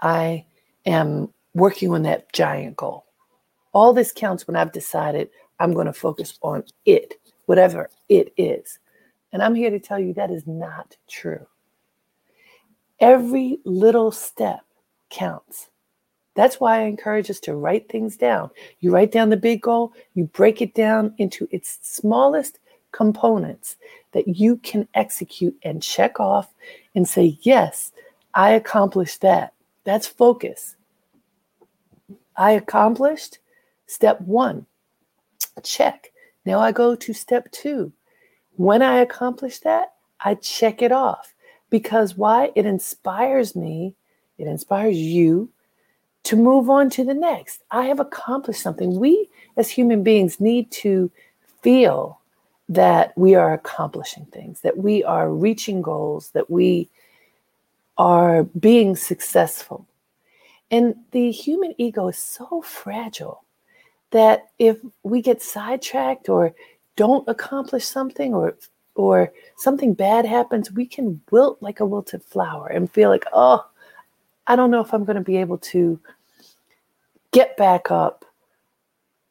I 0.00 0.44
am 0.86 1.32
working 1.54 1.90
on 1.90 2.02
that 2.02 2.32
giant 2.32 2.76
goal. 2.76 3.04
All 3.72 3.92
this 3.92 4.12
counts 4.12 4.46
when 4.46 4.56
I've 4.56 4.72
decided 4.72 5.28
I'm 5.60 5.72
going 5.72 5.86
to 5.86 5.92
focus 5.92 6.38
on 6.42 6.64
it, 6.84 7.14
whatever 7.46 7.90
it 8.08 8.32
is. 8.36 8.78
And 9.32 9.42
I'm 9.42 9.54
here 9.54 9.70
to 9.70 9.78
tell 9.78 9.98
you 9.98 10.14
that 10.14 10.30
is 10.30 10.46
not 10.46 10.96
true. 11.08 11.46
Every 13.00 13.58
little 13.64 14.10
step 14.10 14.60
counts. 15.10 15.68
That's 16.34 16.60
why 16.60 16.80
I 16.80 16.82
encourage 16.84 17.30
us 17.30 17.40
to 17.40 17.56
write 17.56 17.88
things 17.88 18.16
down. 18.16 18.50
You 18.80 18.92
write 18.92 19.10
down 19.10 19.30
the 19.30 19.36
big 19.36 19.60
goal, 19.60 19.92
you 20.14 20.24
break 20.24 20.62
it 20.62 20.74
down 20.74 21.14
into 21.18 21.48
its 21.50 21.78
smallest 21.82 22.60
components 22.92 23.76
that 24.12 24.28
you 24.28 24.56
can 24.58 24.88
execute 24.94 25.56
and 25.62 25.82
check 25.82 26.20
off 26.20 26.52
and 26.94 27.08
say, 27.08 27.38
Yes, 27.42 27.92
I 28.34 28.50
accomplished 28.50 29.20
that. 29.22 29.52
That's 29.84 30.06
focus. 30.06 30.76
I 32.38 32.52
accomplished 32.52 33.38
step 33.86 34.20
one. 34.20 34.64
Check. 35.62 36.12
Now 36.46 36.60
I 36.60 36.72
go 36.72 36.94
to 36.94 37.12
step 37.12 37.50
two. 37.50 37.92
When 38.56 38.80
I 38.80 38.98
accomplish 38.98 39.58
that, 39.60 39.94
I 40.20 40.36
check 40.36 40.80
it 40.80 40.92
off. 40.92 41.34
Because 41.68 42.16
why? 42.16 42.52
It 42.54 42.64
inspires 42.64 43.54
me, 43.54 43.94
it 44.38 44.46
inspires 44.46 44.96
you 44.96 45.50
to 46.24 46.36
move 46.36 46.70
on 46.70 46.90
to 46.90 47.04
the 47.04 47.14
next. 47.14 47.62
I 47.70 47.86
have 47.86 48.00
accomplished 48.00 48.62
something. 48.62 48.98
We 48.98 49.28
as 49.56 49.68
human 49.68 50.02
beings 50.02 50.40
need 50.40 50.70
to 50.72 51.10
feel 51.62 52.20
that 52.68 53.16
we 53.16 53.34
are 53.34 53.52
accomplishing 53.52 54.26
things, 54.26 54.60
that 54.60 54.76
we 54.76 55.02
are 55.02 55.30
reaching 55.30 55.82
goals, 55.82 56.30
that 56.30 56.50
we 56.50 56.88
are 57.96 58.44
being 58.44 58.94
successful. 58.94 59.86
And 60.70 60.94
the 61.12 61.30
human 61.30 61.74
ego 61.78 62.08
is 62.08 62.18
so 62.18 62.62
fragile 62.62 63.44
that 64.10 64.48
if 64.58 64.78
we 65.02 65.22
get 65.22 65.42
sidetracked 65.42 66.28
or 66.28 66.54
don't 66.96 67.28
accomplish 67.28 67.84
something 67.84 68.34
or 68.34 68.56
or 68.98 69.32
something 69.56 69.94
bad 69.94 70.26
happens, 70.26 70.72
we 70.72 70.84
can 70.84 71.20
wilt 71.30 71.62
like 71.62 71.78
a 71.78 71.86
wilted 71.86 72.22
flower 72.22 72.66
and 72.66 72.90
feel 72.90 73.08
like, 73.08 73.24
oh, 73.32 73.64
I 74.48 74.56
don't 74.56 74.72
know 74.72 74.80
if 74.80 74.92
I'm 74.92 75.04
going 75.04 75.16
to 75.16 75.22
be 75.22 75.36
able 75.36 75.58
to 75.58 76.00
get 77.30 77.56
back 77.56 77.92
up, 77.92 78.24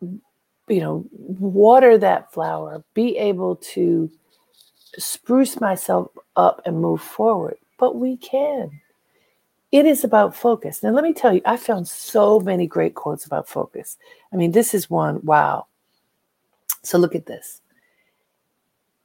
you 0.01 0.21
know, 0.69 1.05
water 1.11 1.97
that 1.97 2.31
flower, 2.31 2.81
be 2.93 3.17
able 3.17 3.57
to 3.57 4.09
spruce 4.97 5.59
myself 5.59 6.11
up 6.37 6.61
and 6.65 6.81
move 6.81 7.01
forward. 7.01 7.57
But 7.77 7.97
we 7.97 8.15
can. 8.17 8.71
It 9.71 9.85
is 9.85 10.03
about 10.03 10.35
focus. 10.35 10.81
Now, 10.81 10.91
let 10.91 11.03
me 11.03 11.13
tell 11.13 11.33
you, 11.33 11.41
I 11.45 11.57
found 11.57 11.87
so 11.87 12.39
many 12.39 12.67
great 12.67 12.95
quotes 12.95 13.25
about 13.25 13.49
focus. 13.49 13.97
I 14.31 14.37
mean, 14.37 14.51
this 14.51 14.73
is 14.73 14.89
one, 14.89 15.19
wow. 15.23 15.67
So 16.83 16.97
look 16.97 17.15
at 17.15 17.25
this. 17.25 17.61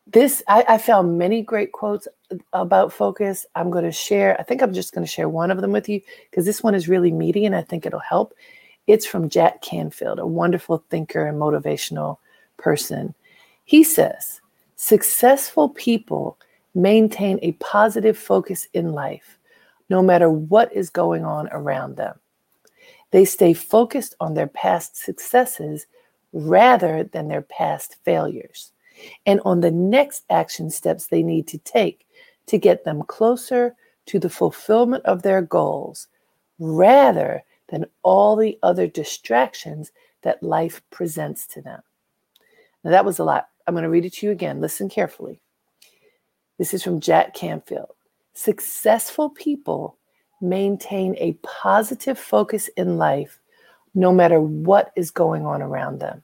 This, 0.07 0.43
I, 0.47 0.65
I 0.69 0.79
found 0.79 1.19
many 1.19 1.43
great 1.43 1.73
quotes 1.73 2.07
about 2.53 2.93
focus. 2.93 3.47
I'm 3.55 3.71
going 3.71 3.85
to 3.85 3.93
share, 3.93 4.39
I 4.39 4.45
think 4.45 4.63
I'm 4.63 4.75
just 4.75 4.95
going 4.95 5.05
to 5.05 5.11
share 5.11 5.29
one 5.29 5.51
of 5.51 5.61
them 5.61 5.73
with 5.73 5.89
you 5.89 6.01
because 6.31 6.45
this 6.45 6.63
one 6.63 6.75
is 6.75 6.89
really 6.89 7.11
meaty 7.11 7.45
and 7.45 7.57
I 7.57 7.63
think 7.63 7.85
it'll 7.85 8.01
help. 8.01 8.35
It's 8.87 9.07
from 9.07 9.29
Jack 9.29 9.63
Canfield, 9.63 10.19
a 10.19 10.27
wonderful 10.27 10.85
thinker 10.91 11.27
and 11.27 11.41
motivational 11.41 12.19
person. 12.57 13.15
He 13.65 13.83
says, 13.83 14.41
Successful 14.77 15.69
people 15.69 16.37
maintain 16.75 17.39
a 17.43 17.53
positive 17.53 18.19
focus 18.19 18.67
in 18.73 18.93
life 18.93 19.39
no 19.89 20.03
matter 20.03 20.31
what 20.31 20.73
is 20.73 20.91
going 20.91 21.25
on 21.25 21.49
around 21.53 21.97
them. 21.97 22.19
They 23.11 23.25
stay 23.25 23.53
focused 23.53 24.15
on 24.21 24.35
their 24.35 24.47
past 24.47 24.97
successes 24.97 25.87
rather 26.33 27.05
than 27.05 27.29
their 27.29 27.43
past 27.43 27.97
failures 28.05 28.73
and 29.27 29.41
on 29.45 29.61
the 29.61 29.71
next 29.71 30.25
action 30.31 30.71
steps 30.71 31.07
they 31.07 31.23
need 31.23 31.47
to 31.49 31.59
take 31.59 32.07
to 32.47 32.59
get 32.59 32.85
them 32.85 33.03
closer 33.03 33.75
to 34.07 34.19
the 34.19 34.31
fulfillment 34.31 35.05
of 35.05 35.23
their 35.23 35.43
goals 35.43 36.09
rather 36.59 37.43
than 37.69 37.87
all 38.03 38.37
the 38.37 38.59
other 38.63 38.87
distractions 38.87 39.93
that 40.23 40.43
life 40.43 40.83
presents 40.91 41.47
to 41.47 41.63
them. 41.63 41.81
Now, 42.85 42.91
that 42.91 43.05
was 43.05 43.19
a 43.19 43.25
lot. 43.25 43.49
I'm 43.67 43.75
going 43.75 43.85
to 43.85 43.91
read 43.91 44.05
it 44.05 44.15
to 44.15 44.27
you 44.27 44.33
again. 44.33 44.61
Listen 44.61 44.89
carefully. 44.89 45.41
This 46.59 46.75
is 46.75 46.83
from 46.83 47.01
Jack 47.01 47.35
Canfield. 47.35 47.95
Successful 48.35 49.31
people 49.31 49.97
maintain 50.41 51.15
a 51.19 51.35
positive 51.43 52.19
focus 52.19 52.69
in 52.77 52.99
life 52.99 53.39
no 53.95 54.13
matter 54.13 54.41
what 54.41 54.91
is 54.97 55.11
going 55.11 55.47
on 55.47 55.63
around 55.63 55.99
them. 55.99 56.23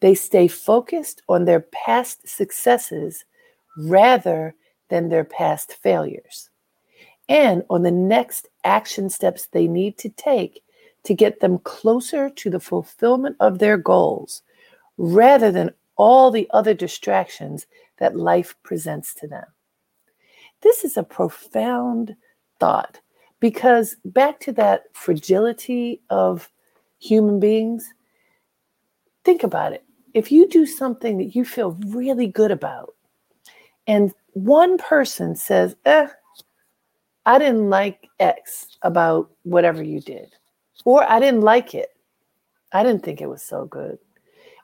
They 0.00 0.14
stay 0.14 0.48
focused 0.48 1.22
on 1.28 1.44
their 1.44 1.60
past 1.60 2.28
successes 2.28 3.24
rather 3.78 4.54
than 4.88 5.08
their 5.08 5.24
past 5.24 5.74
failures 5.74 6.50
and 7.28 7.64
on 7.70 7.82
the 7.82 7.90
next 7.90 8.48
action 8.64 9.10
steps 9.10 9.48
they 9.48 9.66
need 9.66 9.98
to 9.98 10.08
take 10.10 10.62
to 11.04 11.14
get 11.14 11.40
them 11.40 11.58
closer 11.58 12.28
to 12.30 12.50
the 12.50 12.60
fulfillment 12.60 13.36
of 13.40 13.58
their 13.58 13.76
goals 13.76 14.42
rather 14.96 15.50
than 15.50 15.70
all 15.96 16.30
the 16.30 16.48
other 16.52 16.74
distractions 16.74 17.66
that 17.98 18.16
life 18.16 18.54
presents 18.62 19.14
to 19.14 19.26
them. 19.26 19.44
This 20.62 20.84
is 20.84 20.96
a 20.96 21.02
profound 21.02 22.16
thought 22.58 23.00
because 23.40 23.96
back 24.04 24.40
to 24.40 24.52
that 24.52 24.84
fragility 24.94 26.00
of 26.10 26.50
human 26.98 27.38
beings, 27.38 27.92
think 29.24 29.42
about 29.42 29.72
it. 29.72 29.84
If 30.14 30.32
you 30.32 30.48
do 30.48 30.64
something 30.64 31.18
that 31.18 31.34
you 31.34 31.44
feel 31.44 31.78
really 31.86 32.26
good 32.26 32.50
about, 32.50 32.94
and 33.86 34.12
one 34.32 34.78
person 34.78 35.36
says, 35.36 35.76
eh, 35.84 36.08
I 37.26 37.38
didn't 37.38 37.68
like 37.68 38.08
X 38.18 38.78
about 38.82 39.30
whatever 39.42 39.82
you 39.82 40.00
did, 40.00 40.34
or 40.84 41.08
I 41.10 41.20
didn't 41.20 41.42
like 41.42 41.74
it. 41.74 41.90
I 42.72 42.82
didn't 42.82 43.02
think 43.04 43.20
it 43.20 43.28
was 43.28 43.42
so 43.42 43.66
good. 43.66 43.98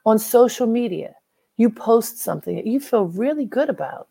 On 0.07 0.19
social 0.19 0.67
media, 0.67 1.15
you 1.57 1.71
post 1.71 2.19
something 2.19 2.57
that 2.57 2.67
you 2.67 2.81
feel 2.81 3.05
really 3.07 3.45
good 3.45 3.69
about. 3.69 4.09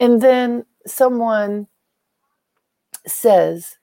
And 0.00 0.20
then 0.20 0.64
someone 0.86 1.66
says 3.06 3.78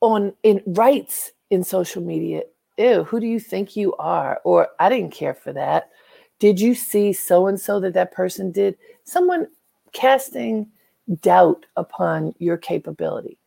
on 0.00 0.32
in 0.42 0.62
writes 0.66 1.32
in 1.50 1.64
social 1.64 2.02
media, 2.02 2.42
ew, 2.76 3.04
who 3.04 3.20
do 3.20 3.26
you 3.26 3.40
think 3.40 3.76
you 3.76 3.94
are? 3.96 4.40
Or 4.44 4.68
I 4.78 4.88
didn't 4.88 5.12
care 5.12 5.34
for 5.34 5.52
that. 5.52 5.90
Did 6.38 6.60
you 6.60 6.74
see 6.74 7.12
so 7.12 7.46
and 7.46 7.60
so 7.60 7.80
that 7.80 7.94
that 7.94 8.12
person 8.12 8.52
did? 8.52 8.76
Someone 9.04 9.48
casting 9.92 10.68
doubt 11.22 11.64
upon 11.76 12.34
your 12.38 12.56
capability. 12.56 13.38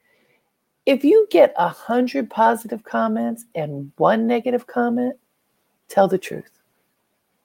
If 0.86 1.04
you 1.04 1.28
get 1.30 1.54
a 1.58 1.70
hundred 1.70 2.30
positive 2.30 2.84
comments 2.84 3.46
and 3.56 3.92
one 3.98 4.25
negative 4.25 4.66
comment, 4.66 5.16
tell 5.88 6.08
the 6.08 6.18
truth. 6.18 6.60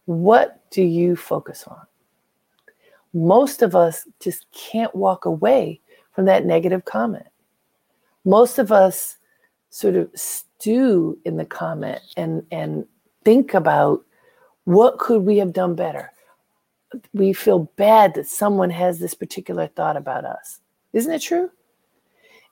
What 0.07 0.69
do 0.71 0.83
you 0.83 1.17
focus 1.17 1.65
on? 1.67 1.87
Most 3.17 3.63
of 3.63 3.75
us 3.75 4.07
just 4.21 4.45
can't 4.53 4.95
walk 4.95 5.25
away 5.25 5.81
from 6.13 6.27
that 6.27 6.45
negative 6.45 6.85
comment. 6.85 7.27
Most 8.27 8.59
of 8.59 8.71
us 8.71 9.17
sort 9.71 9.97
of 9.97 10.11
stew 10.15 11.19
in 11.25 11.39
the 11.39 11.47
comment 11.47 12.03
and, 12.19 12.45
and 12.51 12.85
think 13.25 13.55
about 13.55 14.05
what 14.65 14.99
could 14.99 15.23
we 15.23 15.39
have 15.39 15.55
done 15.55 15.75
better? 15.75 16.13
We 17.15 17.33
feel 17.33 17.71
bad 17.77 18.13
that 18.15 18.27
someone 18.27 18.69
has 18.69 18.99
this 18.99 19.15
particular 19.15 19.67
thought 19.67 19.97
about 19.97 20.27
us. 20.27 20.61
Isn't 20.93 21.15
it 21.15 21.23
true? 21.23 21.51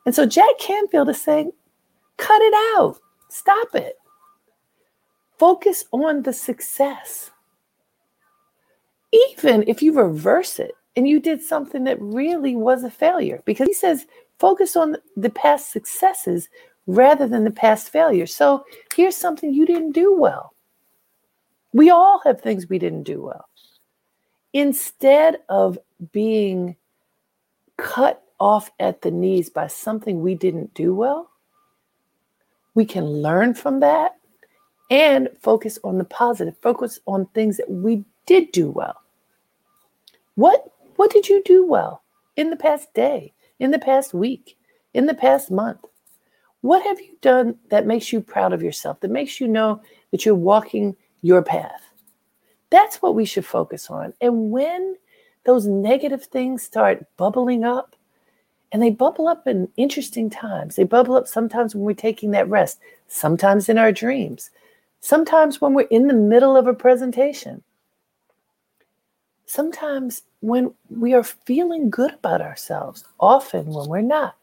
And 0.06 0.14
so 0.14 0.25
Jack 0.25 0.59
Canfield 0.59 1.11
is 1.11 1.21
saying, 1.21 1.52
cut 2.16 2.40
it 2.40 2.54
out. 2.78 2.97
Stop 3.28 3.75
it. 3.75 3.97
Focus 5.38 5.85
on 5.92 6.23
the 6.23 6.33
success. 6.33 7.30
Even 9.14 9.64
if 9.68 9.83
you 9.83 9.92
reverse 9.92 10.59
it 10.59 10.73
and 10.97 11.06
you 11.06 11.21
did 11.21 11.40
something 11.40 11.85
that 11.85 12.00
really 12.00 12.56
was 12.56 12.83
a 12.83 12.90
failure, 12.90 13.42
because 13.44 13.68
he 13.68 13.75
says, 13.75 14.06
focus 14.38 14.76
on 14.76 14.97
the 15.16 15.30
past 15.30 15.71
successes 15.71 16.49
rather 16.87 17.26
than 17.28 17.44
the 17.44 17.50
past 17.50 17.90
failures. 17.90 18.35
So 18.35 18.64
here's 18.94 19.16
something 19.16 19.54
you 19.54 19.66
didn't 19.66 19.92
do 19.92 20.12
well. 20.12 20.54
We 21.73 21.90
all 21.90 22.21
have 22.25 22.40
things 22.40 22.68
we 22.68 22.78
didn't 22.78 23.04
do 23.04 23.23
well. 23.23 23.49
Instead 24.52 25.38
of 25.49 25.78
being 26.12 26.76
cut 27.76 28.23
off 28.38 28.71
at 28.78 29.02
the 29.02 29.11
knees 29.11 29.50
by 29.50 29.66
something 29.66 30.21
we 30.21 30.35
didn't 30.35 30.75
do 30.75 30.94
well, 30.94 31.30
we 32.75 32.85
can 32.85 33.04
learn 33.04 33.54
from 33.54 33.80
that 33.80 34.16
and 34.90 35.28
focus 35.40 35.78
on 35.85 35.99
the 35.99 36.04
positive, 36.04 36.56
focus 36.62 37.00
on 37.06 37.26
things 37.26 37.56
that 37.56 37.71
we 37.71 38.04
did 38.26 38.52
do 38.52 38.71
well. 38.71 38.97
What 40.35 40.71
what 40.97 41.11
did 41.11 41.29
you 41.29 41.43
do 41.45 41.67
well 41.67 42.03
in 42.37 42.50
the 42.50 42.57
past 42.57 42.93
day, 42.95 43.33
in 43.59 43.71
the 43.71 43.79
past 43.79 44.14
week, 44.14 44.57
in 44.93 45.07
the 45.07 45.14
past 45.14 45.50
month? 45.50 45.81
What 46.61 46.82
have 46.85 47.00
you 47.00 47.17
done 47.21 47.56
that 47.71 47.87
makes 47.87 48.13
you 48.13 48.21
proud 48.21 48.52
of 48.52 48.63
yourself, 48.63 49.00
that 49.00 49.11
makes 49.11 49.41
you 49.41 49.49
know 49.49 49.82
that 50.11 50.25
you're 50.25 50.35
walking 50.35 50.97
your 51.21 51.43
path? 51.43 51.82
That's 52.71 53.02
what 53.02 53.15
we 53.15 53.25
should 53.25 53.45
focus 53.45 53.91
on. 53.91 54.15
And 54.21 54.50
when 54.50 54.97
those 55.45 55.67
negative 55.67 56.25
things 56.25 56.63
start 56.63 57.04
bubbling 57.17 57.65
up, 57.65 57.95
and 58.75 58.82
they 58.82 58.91
bubble 58.91 59.28
up 59.28 59.47
in 59.47 59.69
interesting 59.76 60.28
times. 60.28 60.75
They 60.75 60.82
bubble 60.82 61.15
up 61.15 61.28
sometimes 61.28 61.76
when 61.76 61.85
we're 61.85 61.95
taking 61.95 62.32
that 62.32 62.49
rest, 62.49 62.80
sometimes 63.06 63.69
in 63.69 63.78
our 63.78 63.93
dreams, 63.93 64.50
sometimes 64.99 65.61
when 65.61 65.75
we're 65.75 65.82
in 65.93 66.08
the 66.08 66.15
middle 66.15 66.56
of 66.56 66.67
a 66.67 66.75
presentation, 66.75 67.63
sometimes 69.47 70.23
when 70.41 70.75
we 70.89 71.15
are 71.15 71.25
feeling 71.25 71.91
good 71.91 72.13
about 72.15 72.41
ourselves, 72.41 73.04
often 73.19 73.67
when 73.67 73.89
we're 73.89 74.00
not. 74.00 74.37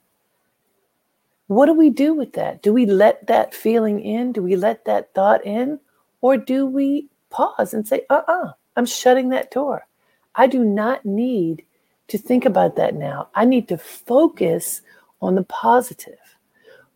What 1.48 1.66
do 1.66 1.74
we 1.74 1.90
do 1.90 2.14
with 2.14 2.34
that? 2.34 2.62
Do 2.62 2.72
we 2.72 2.86
let 2.86 3.28
that 3.28 3.54
feeling 3.54 4.00
in? 4.00 4.32
Do 4.32 4.42
we 4.42 4.56
let 4.56 4.86
that 4.86 5.14
thought 5.14 5.46
in? 5.46 5.80
Or 6.22 6.38
do 6.38 6.66
we 6.66 7.10
pause 7.30 7.74
and 7.74 7.88
say, 7.88 8.06
uh 8.10 8.22
uh-uh, 8.28 8.48
uh, 8.48 8.52
i 8.76 8.80
am 8.80 8.86
shutting 8.86 9.30
that 9.30 9.52
door. 9.52 9.88
I 10.36 10.48
do 10.48 10.64
not 10.64 11.06
need 11.06 11.66
to 12.08 12.18
think 12.18 12.46
about 12.46 12.76
that 12.76 12.96
now. 12.96 13.30
I 13.36 13.46
need 13.46 13.68
to 13.70 13.78
focus 13.78 14.82
on 15.22 15.36
the 15.36 15.44
positive, 15.44 16.38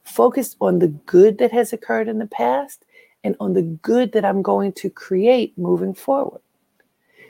focus 0.04 0.56
on 0.62 0.80
the 0.80 0.88
good 0.88 1.38
that 1.39 1.52
has 1.52 1.74
occurred 1.74 2.08
in 2.08 2.20
the 2.20 2.28
past 2.28 2.86
and 3.24 3.36
on 3.39 3.54
the 3.54 3.62
good 3.62 4.12
that 4.13 4.26
I'm 4.26 4.41
going 4.41 4.72
to 4.74 4.89
create 4.89 5.58
moving 5.58 5.94
forward. 5.94 6.41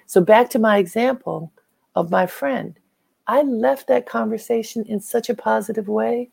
So, 0.06 0.22
back 0.22 0.50
to 0.52 0.60
my 0.60 0.78
example 0.78 1.52
of 1.96 2.12
my 2.12 2.26
friend, 2.26 2.78
I 3.28 3.42
left 3.42 3.88
that 3.88 4.06
conversation 4.06 4.84
in 4.86 5.00
such 5.00 5.30
a 5.30 5.36
positive 5.36 5.88
way. 5.88 6.30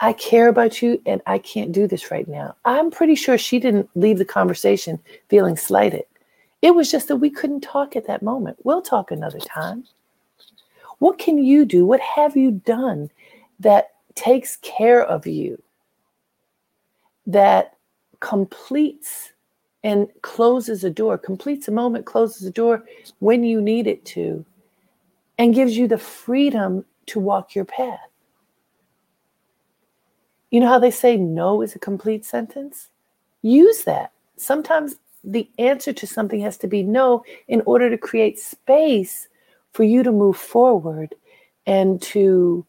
I 0.00 0.12
care 0.12 0.48
about 0.48 0.82
you 0.82 1.00
and 1.06 1.22
I 1.26 1.38
can't 1.38 1.72
do 1.72 1.86
this 1.86 2.10
right 2.10 2.28
now. 2.28 2.56
I'm 2.64 2.90
pretty 2.90 3.14
sure 3.14 3.38
she 3.38 3.58
didn't 3.58 3.88
leave 3.94 4.18
the 4.18 4.24
conversation 4.24 4.98
feeling 5.28 5.56
slighted. 5.56 6.04
It 6.60 6.74
was 6.74 6.90
just 6.90 7.08
that 7.08 7.16
we 7.16 7.30
couldn't 7.30 7.60
talk 7.60 7.96
at 7.96 8.06
that 8.06 8.22
moment. 8.22 8.58
We'll 8.64 8.82
talk 8.82 9.10
another 9.10 9.38
time. 9.38 9.84
What 10.98 11.18
can 11.18 11.38
you 11.38 11.64
do? 11.64 11.86
What 11.86 12.00
have 12.00 12.36
you 12.36 12.50
done 12.50 13.10
that 13.60 13.94
takes 14.14 14.56
care 14.56 15.04
of 15.04 15.26
you, 15.26 15.62
that 17.26 17.76
completes 18.20 19.33
and 19.84 20.08
closes 20.22 20.82
a 20.82 20.90
door, 20.90 21.16
completes 21.16 21.68
a 21.68 21.70
moment, 21.70 22.06
closes 22.06 22.44
a 22.46 22.50
door 22.50 22.82
when 23.20 23.44
you 23.44 23.60
need 23.60 23.86
it 23.86 24.04
to, 24.06 24.44
and 25.38 25.54
gives 25.54 25.76
you 25.76 25.86
the 25.86 25.98
freedom 25.98 26.84
to 27.06 27.20
walk 27.20 27.54
your 27.54 27.66
path? 27.66 28.00
You 30.50 30.60
know 30.60 30.68
how 30.68 30.78
they 30.78 30.90
say 30.90 31.16
no 31.16 31.62
is 31.62 31.74
a 31.74 31.78
complete 31.78 32.24
sentence? 32.24 32.88
Use 33.42 33.84
that. 33.84 34.12
Sometimes 34.36 34.96
the 35.22 35.48
answer 35.58 35.92
to 35.92 36.06
something 36.06 36.40
has 36.40 36.56
to 36.58 36.66
be 36.66 36.82
no 36.82 37.22
in 37.46 37.62
order 37.66 37.90
to 37.90 37.98
create 37.98 38.38
space 38.38 39.28
for 39.72 39.84
you 39.84 40.02
to 40.02 40.12
move 40.12 40.36
forward 40.36 41.14
and 41.66 42.00
to 42.00 42.64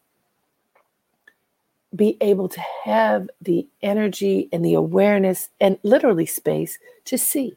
be 1.96 2.16
able 2.20 2.48
to 2.48 2.60
have 2.84 3.28
the 3.40 3.66
energy 3.82 4.48
and 4.52 4.64
the 4.64 4.74
awareness 4.74 5.48
and 5.60 5.78
literally 5.82 6.26
space 6.26 6.78
to 7.04 7.16
see 7.16 7.56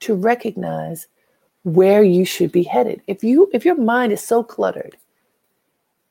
to 0.00 0.14
recognize 0.14 1.08
where 1.64 2.02
you 2.02 2.24
should 2.24 2.52
be 2.52 2.62
headed 2.62 3.02
if 3.06 3.24
you 3.24 3.48
if 3.52 3.64
your 3.64 3.76
mind 3.76 4.12
is 4.12 4.22
so 4.22 4.42
cluttered 4.42 4.96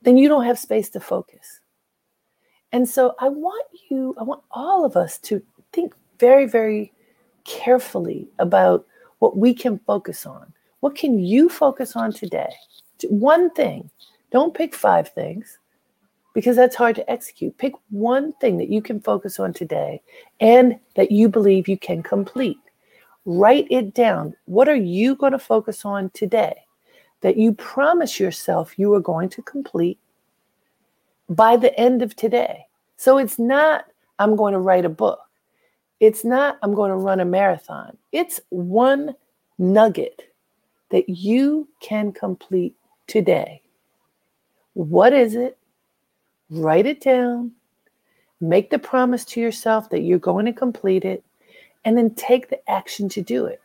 then 0.02 0.18
you 0.18 0.28
don't 0.28 0.46
have 0.46 0.60
space 0.60 0.90
to 0.90 1.00
focus 1.00 1.62
and 2.72 2.88
so 2.88 3.16
i 3.20 3.30
want 3.30 3.66
you 3.90 4.16
i 4.20 4.24
want 4.24 4.44
all 4.52 4.84
of 4.84 4.98
us 4.98 5.18
to 5.18 5.42
think 5.72 5.94
very 6.20 6.46
very 6.46 6.92
carefully 7.46 8.28
about 8.40 8.86
what 9.20 9.38
we 9.38 9.54
can 9.54 9.80
focus 9.80 10.26
on 10.26 10.54
what 10.80 10.96
can 10.96 11.20
you 11.20 11.50
focus 11.50 11.96
on 11.96 12.12
today? 12.12 12.54
One 13.10 13.50
thing. 13.52 13.90
Don't 14.32 14.54
pick 14.54 14.76
five 14.76 15.10
things 15.10 15.58
because 16.38 16.56
that's 16.56 16.76
hard 16.76 16.96
to 16.96 17.10
execute. 17.10 17.58
Pick 17.58 17.74
one 17.90 18.32
thing 18.34 18.58
that 18.60 18.70
you 18.70 18.80
can 18.80 19.02
focus 19.02 19.40
on 19.40 19.54
today 19.54 20.00
and 20.40 20.80
that 20.96 21.12
you 21.12 21.28
believe 21.30 21.68
you 21.68 21.80
can 21.80 22.04
complete. 22.04 22.60
Write 23.26 23.66
it 23.72 23.96
down. 23.96 24.36
What 24.46 24.70
are 24.70 24.76
you 24.76 25.16
going 25.16 25.32
to 25.32 25.40
focus 25.40 25.84
on 25.84 26.12
today 26.12 26.54
that 27.22 27.38
you 27.38 27.54
promise 27.54 28.20
yourself 28.20 28.78
you 28.78 28.94
are 28.94 29.00
going 29.00 29.30
to 29.30 29.42
complete 29.42 29.98
by 31.28 31.58
the 31.58 31.76
end 31.76 32.04
of 32.04 32.16
today? 32.16 32.68
So 32.98 33.18
it's 33.18 33.40
not, 33.40 33.86
I'm 34.20 34.36
going 34.36 34.54
to 34.54 34.60
write 34.60 34.86
a 34.86 34.90
book. 34.90 35.22
It's 36.00 36.24
not, 36.24 36.60
I'm 36.62 36.76
going 36.76 36.92
to 36.92 36.98
run 36.98 37.20
a 37.20 37.26
marathon. 37.26 37.98
It's 38.12 38.40
one 38.50 39.16
nugget 39.58 40.22
that 40.92 41.10
you 41.10 41.68
can 41.82 42.12
complete 42.12 42.76
today. 43.08 43.64
What 44.76 45.14
is 45.14 45.34
it? 45.34 45.58
Write 46.50 46.86
it 46.86 47.02
down. 47.02 47.52
Make 48.40 48.70
the 48.70 48.80
promise 48.80 49.26
to 49.26 49.42
yourself 49.42 49.90
that 49.90 50.02
you're 50.02 50.20
going 50.20 50.46
to 50.46 50.54
complete 50.54 51.04
it 51.04 51.24
and 51.84 51.98
then 51.98 52.14
take 52.16 52.50
the 52.50 52.70
action 52.70 53.10
to 53.10 53.22
do 53.22 53.46
it. 53.46 53.62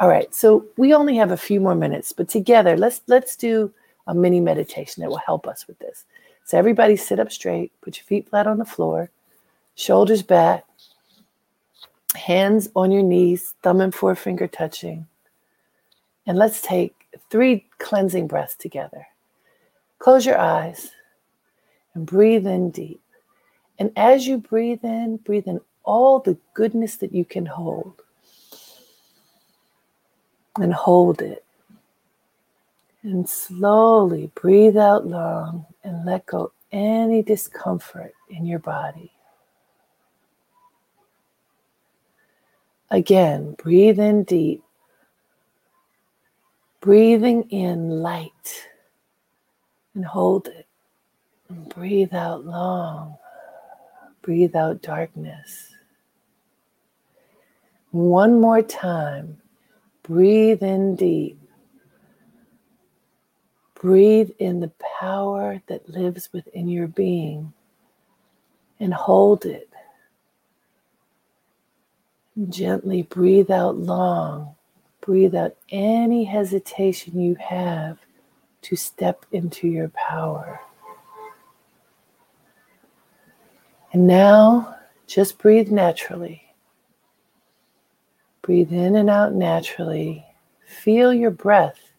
All 0.00 0.08
right, 0.08 0.34
so 0.34 0.66
we 0.76 0.94
only 0.94 1.16
have 1.16 1.30
a 1.30 1.36
few 1.36 1.60
more 1.60 1.74
minutes, 1.74 2.12
but 2.12 2.28
together 2.28 2.76
let's 2.76 3.02
let's 3.06 3.36
do 3.36 3.72
a 4.06 4.14
mini 4.14 4.40
meditation 4.40 5.00
that 5.00 5.10
will 5.10 5.18
help 5.18 5.46
us 5.46 5.66
with 5.68 5.78
this. 5.78 6.04
So, 6.44 6.58
everybody 6.58 6.96
sit 6.96 7.20
up 7.20 7.30
straight, 7.30 7.70
put 7.82 7.96
your 7.96 8.04
feet 8.04 8.28
flat 8.28 8.48
on 8.48 8.58
the 8.58 8.64
floor, 8.64 9.10
shoulders 9.76 10.22
back, 10.22 10.64
hands 12.16 12.68
on 12.74 12.90
your 12.90 13.04
knees, 13.04 13.54
thumb 13.62 13.80
and 13.80 13.94
forefinger 13.94 14.48
touching. 14.48 15.06
And 16.26 16.36
let's 16.36 16.60
take 16.60 16.94
three 17.30 17.66
cleansing 17.78 18.26
breaths 18.26 18.56
together. 18.56 19.06
Close 19.98 20.26
your 20.26 20.38
eyes 20.38 20.90
and 21.94 22.06
breathe 22.06 22.46
in 22.46 22.70
deep. 22.70 23.02
And 23.78 23.92
as 23.96 24.26
you 24.26 24.38
breathe 24.38 24.84
in, 24.84 25.16
breathe 25.18 25.46
in 25.46 25.60
all 25.84 26.20
the 26.20 26.38
goodness 26.54 26.96
that 26.96 27.12
you 27.12 27.24
can 27.24 27.46
hold. 27.46 28.02
And 30.56 30.72
hold 30.72 31.22
it. 31.22 31.44
And 33.02 33.28
slowly 33.28 34.30
breathe 34.34 34.76
out 34.76 35.06
long 35.06 35.66
and 35.82 36.04
let 36.04 36.26
go 36.26 36.52
any 36.70 37.22
discomfort 37.22 38.14
in 38.30 38.46
your 38.46 38.58
body. 38.58 39.12
Again, 42.90 43.54
breathe 43.54 43.98
in 43.98 44.24
deep. 44.24 44.62
Breathing 46.80 47.44
in 47.50 48.02
light 48.02 48.68
and 49.94 50.04
hold 50.04 50.48
it. 50.48 50.66
Breathe 51.74 52.14
out 52.14 52.44
long. 52.44 53.16
Breathe 54.22 54.56
out 54.56 54.82
darkness. 54.82 55.68
One 57.90 58.40
more 58.40 58.62
time. 58.62 59.38
Breathe 60.02 60.62
in 60.62 60.96
deep. 60.96 61.38
Breathe 63.74 64.30
in 64.38 64.60
the 64.60 64.72
power 65.00 65.60
that 65.66 65.88
lives 65.88 66.30
within 66.32 66.68
your 66.68 66.86
being 66.86 67.52
and 68.78 68.94
hold 68.94 69.44
it. 69.44 69.68
Gently 72.48 73.02
breathe 73.02 73.50
out 73.50 73.76
long. 73.76 74.54
Breathe 75.00 75.34
out 75.34 75.56
any 75.68 76.24
hesitation 76.24 77.20
you 77.20 77.34
have 77.34 77.98
to 78.62 78.76
step 78.76 79.26
into 79.32 79.68
your 79.68 79.88
power. 79.88 80.60
And 83.92 84.06
now 84.06 84.76
just 85.06 85.38
breathe 85.38 85.70
naturally. 85.70 86.42
Breathe 88.40 88.72
in 88.72 88.96
and 88.96 89.10
out 89.10 89.34
naturally. 89.34 90.24
Feel 90.66 91.12
your 91.12 91.30
breath 91.30 91.92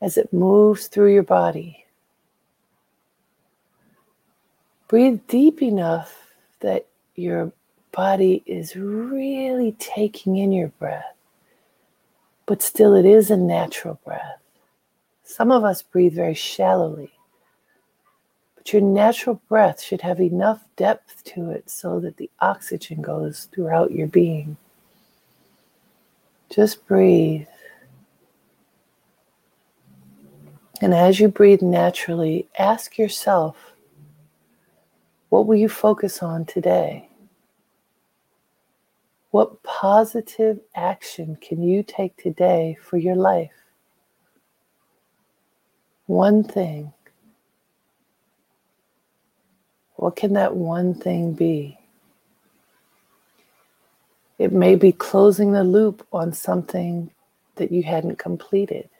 as 0.00 0.16
it 0.16 0.32
moves 0.32 0.88
through 0.88 1.12
your 1.12 1.22
body. 1.22 1.84
Breathe 4.88 5.20
deep 5.28 5.62
enough 5.62 6.32
that 6.60 6.86
your 7.14 7.52
body 7.92 8.42
is 8.46 8.74
really 8.74 9.72
taking 9.78 10.38
in 10.38 10.52
your 10.52 10.68
breath, 10.68 11.14
but 12.46 12.62
still 12.62 12.94
it 12.94 13.04
is 13.04 13.30
a 13.30 13.36
natural 13.36 14.00
breath. 14.04 14.40
Some 15.24 15.52
of 15.52 15.64
us 15.64 15.82
breathe 15.82 16.14
very 16.14 16.34
shallowly, 16.34 17.12
but 18.62 18.72
your 18.72 18.82
natural 18.82 19.42
breath 19.48 19.82
should 19.82 20.02
have 20.02 20.20
enough 20.20 20.62
depth 20.76 21.24
to 21.24 21.50
it 21.50 21.68
so 21.68 21.98
that 21.98 22.16
the 22.16 22.30
oxygen 22.40 23.02
goes 23.02 23.48
throughout 23.52 23.90
your 23.90 24.06
being. 24.06 24.56
Just 26.48 26.86
breathe. 26.86 27.48
And 30.80 30.94
as 30.94 31.18
you 31.18 31.26
breathe 31.26 31.60
naturally, 31.60 32.46
ask 32.56 32.98
yourself, 32.98 33.56
what 35.28 35.48
will 35.48 35.56
you 35.56 35.68
focus 35.68 36.22
on 36.22 36.44
today? 36.44 37.08
What 39.32 39.60
positive 39.64 40.60
action 40.76 41.36
can 41.40 41.64
you 41.64 41.82
take 41.82 42.16
today 42.16 42.78
for 42.80 42.96
your 42.96 43.16
life? 43.16 43.50
One 46.06 46.44
thing. 46.44 46.92
What 50.02 50.16
can 50.16 50.32
that 50.32 50.56
one 50.56 50.94
thing 50.94 51.32
be? 51.32 51.78
It 54.36 54.52
may 54.52 54.74
be 54.74 54.90
closing 54.90 55.52
the 55.52 55.62
loop 55.62 56.04
on 56.12 56.32
something 56.32 57.12
that 57.54 57.70
you 57.70 57.84
hadn't 57.84 58.18
completed. 58.18 58.90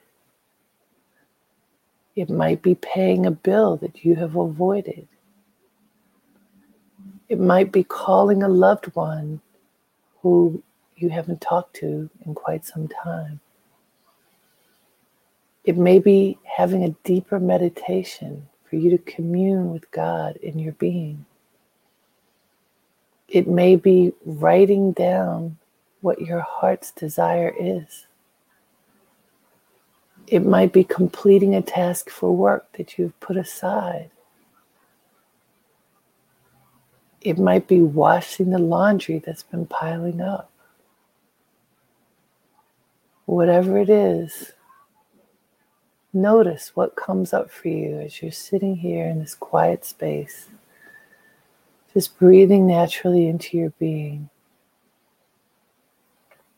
It 2.15 2.31
might 2.31 2.63
be 2.63 2.77
paying 2.77 3.27
a 3.27 3.33
bill 3.33 3.79
that 3.79 4.05
you 4.05 4.15
have 4.15 4.37
avoided. 4.37 5.09
It 7.29 7.41
might 7.41 7.73
be 7.73 7.83
calling 7.83 8.45
a 8.45 8.49
loved 8.49 8.87
one 8.95 9.41
who 10.21 10.63
you 10.95 11.09
haven't 11.09 11.41
talked 11.41 11.75
to 11.79 12.11
in 12.25 12.33
quite 12.33 12.65
some 12.65 12.87
time. 12.87 13.41
It 15.65 15.77
may 15.77 15.99
be 15.99 16.39
having 16.45 16.85
a 16.85 16.95
deeper 17.03 17.41
meditation 17.41 18.47
for 18.73 18.77
you 18.77 18.89
to 18.89 18.97
commune 18.97 19.71
with 19.71 19.91
God 19.91 20.37
in 20.37 20.59
your 20.59 20.73
being. 20.73 21.27
It 23.29 23.47
may 23.47 23.77
be 23.77 24.15
writing 24.25 24.93
down 24.93 25.59
what 26.01 26.23
your 26.23 26.41
heart's 26.41 26.91
desire 26.91 27.55
is. 27.61 28.07
It 30.27 30.47
might 30.47 30.73
be 30.73 30.85
completing 30.85 31.55
a 31.55 31.61
task 31.61 32.09
for 32.09 32.35
work 32.35 32.73
that 32.79 32.97
you've 32.97 33.21
put 33.21 33.37
aside. 33.37 34.11
It 37.21 37.39
might 37.39 37.69
be 37.69 37.83
washing 37.83 38.49
the 38.49 38.59
laundry 38.59 39.19
that's 39.19 39.43
been 39.43 39.67
piling 39.67 40.23
up. 40.23 40.51
Whatever 43.27 43.77
it 43.77 43.91
is, 43.91 44.53
notice 46.13 46.73
what 46.75 46.97
comes 46.97 47.33
up 47.33 47.51
for 47.51 47.69
you 47.69 47.99
as 48.01 48.21
you're 48.21 48.33
sitting 48.33 48.77
here 48.77 49.07
in 49.07 49.19
this 49.19 49.35
quiet 49.35 49.85
space, 49.85 50.49
just 51.93 52.19
breathing 52.19 52.67
naturally 52.67 53.27
into 53.29 53.57
your 53.57 53.71
being. 53.79 54.29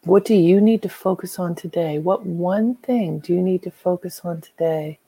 What 0.02 0.24
do 0.24 0.34
you 0.34 0.60
need 0.60 0.82
to 0.82 0.88
focus 0.88 1.38
on 1.38 1.54
today? 1.54 1.98
What 1.98 2.26
one 2.26 2.74
thing 2.76 3.20
do 3.20 3.32
you 3.32 3.40
need 3.40 3.62
to 3.62 3.70
focus 3.70 4.20
on 4.22 4.40
today 4.40 4.98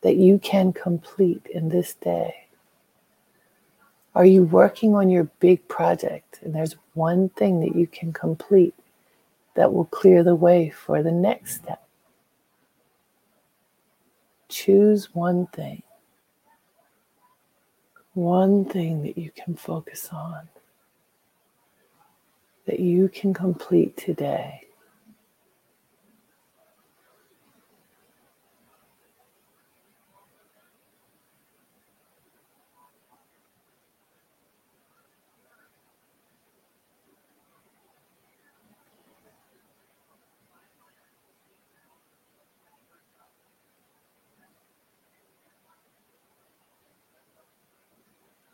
that 0.00 0.16
you 0.16 0.38
can 0.38 0.72
complete 0.72 1.46
in 1.52 1.68
this 1.68 1.94
day? 1.94 2.46
Are 4.14 4.24
you 4.24 4.42
working 4.42 4.94
on 4.94 5.10
your 5.10 5.24
big 5.38 5.66
project 5.68 6.40
and 6.42 6.54
there's 6.54 6.74
one 6.94 7.28
thing 7.30 7.60
that 7.60 7.76
you 7.76 7.86
can 7.86 8.12
complete 8.12 8.74
that 9.54 9.72
will 9.72 9.84
clear 9.84 10.24
the 10.24 10.34
way 10.34 10.70
for 10.70 11.02
the 11.02 11.12
next 11.12 11.56
step? 11.56 11.87
Choose 14.48 15.14
one 15.14 15.46
thing. 15.48 15.82
One 18.14 18.64
thing 18.64 19.02
that 19.02 19.18
you 19.18 19.30
can 19.30 19.54
focus 19.54 20.08
on, 20.10 20.48
that 22.66 22.80
you 22.80 23.08
can 23.08 23.32
complete 23.32 23.96
today. 23.96 24.67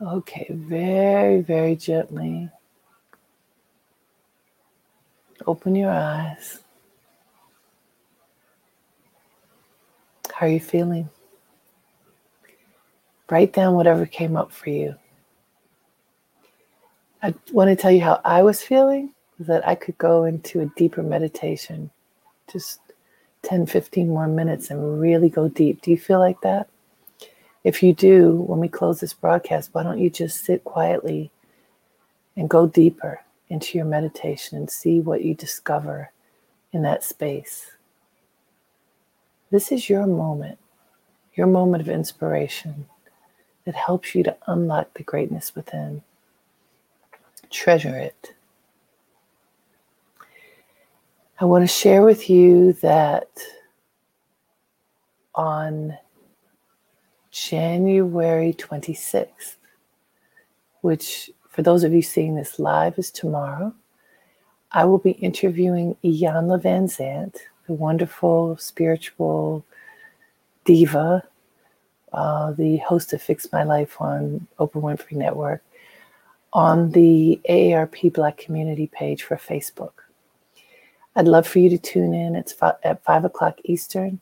Okay, 0.05 0.47
very, 0.51 1.41
very 1.41 1.77
gently. 1.77 2.51
Open 5.47 5.75
your 5.75 5.91
eyes. 5.91 6.61
How 10.31 10.45
are 10.45 10.51
you 10.51 10.61
feeling? 10.61 11.09
Write 13.31 13.55
down 13.55 13.75
whatever 13.75 14.05
came 14.05 14.37
up 14.37 14.53
for 14.53 14.69
you. 14.69 14.95
I 17.23 17.33
want 17.53 17.71
to 17.71 17.77
tell 17.77 17.91
you 17.91 18.03
how 18.03 18.21
I 18.27 18.43
was 18.43 18.61
feeling 18.61 19.15
that 19.39 19.67
I 19.67 19.75
could 19.75 19.97
go 19.97 20.25
into 20.25 20.61
a 20.61 20.67
deeper 20.77 21.03
meditation, 21.03 21.91
just 22.53 22.81
10, 23.43 23.65
15 23.65 24.09
more 24.09 24.29
minutes 24.29 24.69
and 24.71 25.01
really 25.01 25.31
go 25.31 25.49
deep. 25.49 25.81
Do 25.81 25.91
you 25.91 25.99
feel 25.99 26.19
like 26.19 26.43
that? 26.43 26.69
If 27.65 27.83
you 27.83 27.95
do, 27.95 28.33
when 28.33 28.61
we 28.61 28.69
close 28.69 29.01
this 29.01 29.15
broadcast, 29.15 29.71
why 29.73 29.83
don't 29.83 29.99
you 29.99 30.11
just 30.11 30.45
sit 30.45 30.63
quietly 30.65 31.31
and 32.37 32.49
go 32.51 32.67
deeper 32.67 33.23
into 33.49 33.79
your 33.79 33.87
meditation 33.87 34.59
and 34.59 34.71
see 34.71 35.01
what 35.01 35.25
you 35.25 35.35
discover 35.35 36.11
in 36.73 36.83
that 36.83 37.03
space? 37.03 37.71
This 39.51 39.73
is 39.73 39.89
your 39.89 40.07
moment, 40.07 40.59
your 41.35 41.47
moment 41.47 41.81
of 41.81 41.89
inspiration 41.89 42.87
that 43.65 43.75
helps 43.75 44.15
you 44.15 44.23
to 44.25 44.37
unlock 44.47 44.93
the 44.95 45.03
greatness 45.03 45.55
within. 45.55 46.03
Treasure 47.51 47.97
it. 47.97 48.35
I 51.41 51.47
want 51.47 51.63
to 51.63 51.69
share 51.69 52.03
with 52.03 52.29
you 52.29 52.75
that 52.75 53.29
on 55.35 55.97
January 57.35 58.53
26th, 58.53 59.57
which 60.83 61.33
for 61.49 61.63
those 61.63 61.83
of 61.83 61.93
you 61.93 62.01
seeing 62.01 62.37
this 62.37 62.61
live 62.61 62.97
is 62.97 63.11
tomorrow, 63.11 63.75
I 64.71 64.85
will 64.85 64.99
be 64.99 65.11
interviewing 65.13 65.97
Iyanla 66.05 66.63
Vanzant, 66.63 67.37
the 67.67 67.73
wonderful 67.73 68.57
spiritual 68.59 69.65
diva, 70.65 71.25
uh, 72.13 72.53
the 72.53 72.77
host 72.77 73.13
of 73.13 73.21
Fix 73.21 73.51
My 73.53 73.65
Life 73.65 74.01
on 74.01 74.47
Oprah 74.61 74.81
Winfrey 74.81 75.17
Network, 75.17 75.65
on 76.53 76.93
the 76.93 77.41
AARP 77.51 78.13
Black 78.13 78.37
Community 78.37 78.87
page 78.87 79.25
for 79.25 79.37
Facebook. 79.37 80.05
I'd 81.17 81.27
love 81.27 81.49
for 81.49 81.59
you 81.59 81.69
to 81.71 81.79
tune 81.79 82.15
in. 82.15 82.37
It's 82.37 82.55
at 82.85 83.03
5 83.03 83.25
o'clock 83.25 83.59
Eastern 83.65 84.21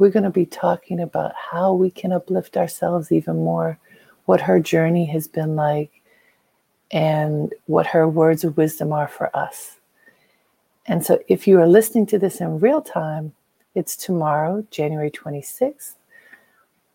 we're 0.00 0.10
going 0.10 0.24
to 0.24 0.30
be 0.30 0.46
talking 0.46 0.98
about 0.98 1.34
how 1.36 1.74
we 1.74 1.90
can 1.90 2.10
uplift 2.10 2.56
ourselves 2.56 3.12
even 3.12 3.36
more, 3.36 3.78
what 4.24 4.40
her 4.40 4.58
journey 4.58 5.04
has 5.04 5.28
been 5.28 5.54
like, 5.54 6.00
and 6.90 7.52
what 7.66 7.86
her 7.86 8.08
words 8.08 8.42
of 8.42 8.56
wisdom 8.56 8.94
are 8.94 9.06
for 9.06 9.34
us. 9.36 9.76
And 10.86 11.04
so, 11.04 11.20
if 11.28 11.46
you 11.46 11.60
are 11.60 11.68
listening 11.68 12.06
to 12.06 12.18
this 12.18 12.40
in 12.40 12.60
real 12.60 12.80
time, 12.80 13.34
it's 13.74 13.94
tomorrow, 13.94 14.66
January 14.70 15.10
26th, 15.10 15.96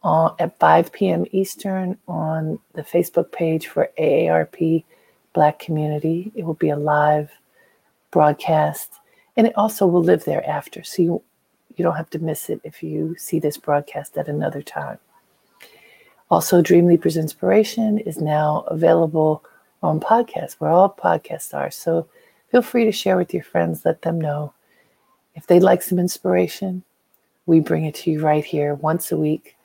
uh, 0.04 0.32
at 0.39 0.58
5 0.60 0.91
p.m. 0.91 1.26
Eastern 1.32 1.98
on 2.08 2.60
the 2.74 2.82
Facebook 2.82 3.32
page 3.32 3.68
for 3.68 3.91
AARP 4.00 4.84
Black 5.34 5.60
Community. 5.60 6.32
It 6.34 6.44
will 6.44 6.56
be 6.56 6.70
a 6.70 6.76
live 6.76 7.30
broadcast, 8.10 8.94
and 9.38 9.46
it 9.46 9.56
also 9.56 9.86
will 9.86 10.04
live 10.04 10.26
there 10.26 10.46
after. 10.50 10.84
So, 10.84 11.02
you 11.04 11.22
you 11.78 11.84
don't 11.84 11.96
have 11.96 12.10
to 12.12 12.20
miss 12.20 12.50
it 12.50 12.62
if 12.64 12.82
you 12.84 13.16
see 13.18 13.40
this 13.40 13.58
broadcast 13.58 14.18
at 14.18 14.28
another 14.28 14.62
time. 14.62 14.98
Also, 16.32 16.62
Dream 16.62 16.88
Leapers 16.88 17.18
Inspiration 17.18 18.00
is 18.00 18.20
now 18.20 18.66
available 18.68 19.44
on 19.84 20.00
podcasts, 20.00 20.54
where 20.54 20.72
all 20.72 20.90
podcasts 20.90 21.54
are. 21.54 21.70
So 21.70 22.08
feel 22.50 22.62
free 22.62 22.86
to 22.86 22.92
share 22.92 23.18
with 23.18 23.34
your 23.34 23.44
friends, 23.44 23.86
let 23.86 24.02
them 24.02 24.20
know. 24.20 24.54
If 25.36 25.48
they'd 25.48 25.60
like 25.60 25.82
some 25.82 26.00
inspiration, 26.00 26.84
we 27.46 27.60
bring 27.60 27.86
it 27.86 27.96
to 27.96 28.12
you 28.12 28.22
right 28.22 28.44
here 28.44 28.74
once 28.74 29.12
a 29.12 29.18
week. 29.18 29.56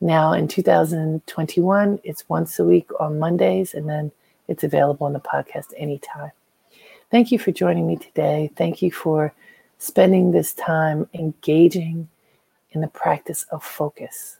Now 0.00 0.32
in 0.32 0.46
2021, 0.46 2.00
it's 2.04 2.28
once 2.28 2.58
a 2.58 2.64
week 2.64 2.88
on 3.00 3.18
Mondays, 3.18 3.74
and 3.74 3.88
then 3.88 4.12
it's 4.46 4.64
available 4.64 5.06
on 5.06 5.14
the 5.14 5.20
podcast 5.20 5.72
anytime. 5.76 6.32
Thank 7.10 7.32
you 7.32 7.38
for 7.38 7.52
joining 7.52 7.86
me 7.86 7.96
today. 7.96 8.50
Thank 8.56 8.82
you 8.82 8.92
for 8.92 9.32
spending 9.78 10.30
this 10.30 10.52
time 10.52 11.08
engaging 11.14 12.08
in 12.72 12.80
the 12.80 12.88
practice 12.88 13.44
of 13.50 13.64
focus. 13.64 14.38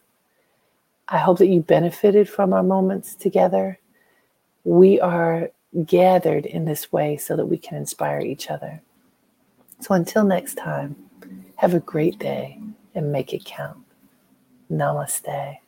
I 1.09 1.19
hope 1.19 1.39
that 1.39 1.47
you 1.47 1.61
benefited 1.61 2.29
from 2.29 2.53
our 2.53 2.63
moments 2.63 3.15
together. 3.15 3.79
We 4.65 5.01
are 5.01 5.51
gathered 5.87 6.45
in 6.45 6.65
this 6.65 6.93
way 6.93 7.17
so 7.17 7.37
that 7.37 7.47
we 7.47 7.57
can 7.57 7.79
inspire 7.79 8.21
each 8.21 8.51
other. 8.51 8.83
So 9.81 9.95
until 9.95 10.25
next 10.25 10.57
time, 10.57 10.97
have 11.57 11.75
a 11.75 11.81
great 11.81 12.19
day 12.19 12.61
and 12.95 13.13
make 13.13 13.33
it 13.33 13.45
count. 13.45 13.79
Namaste. 14.71 15.59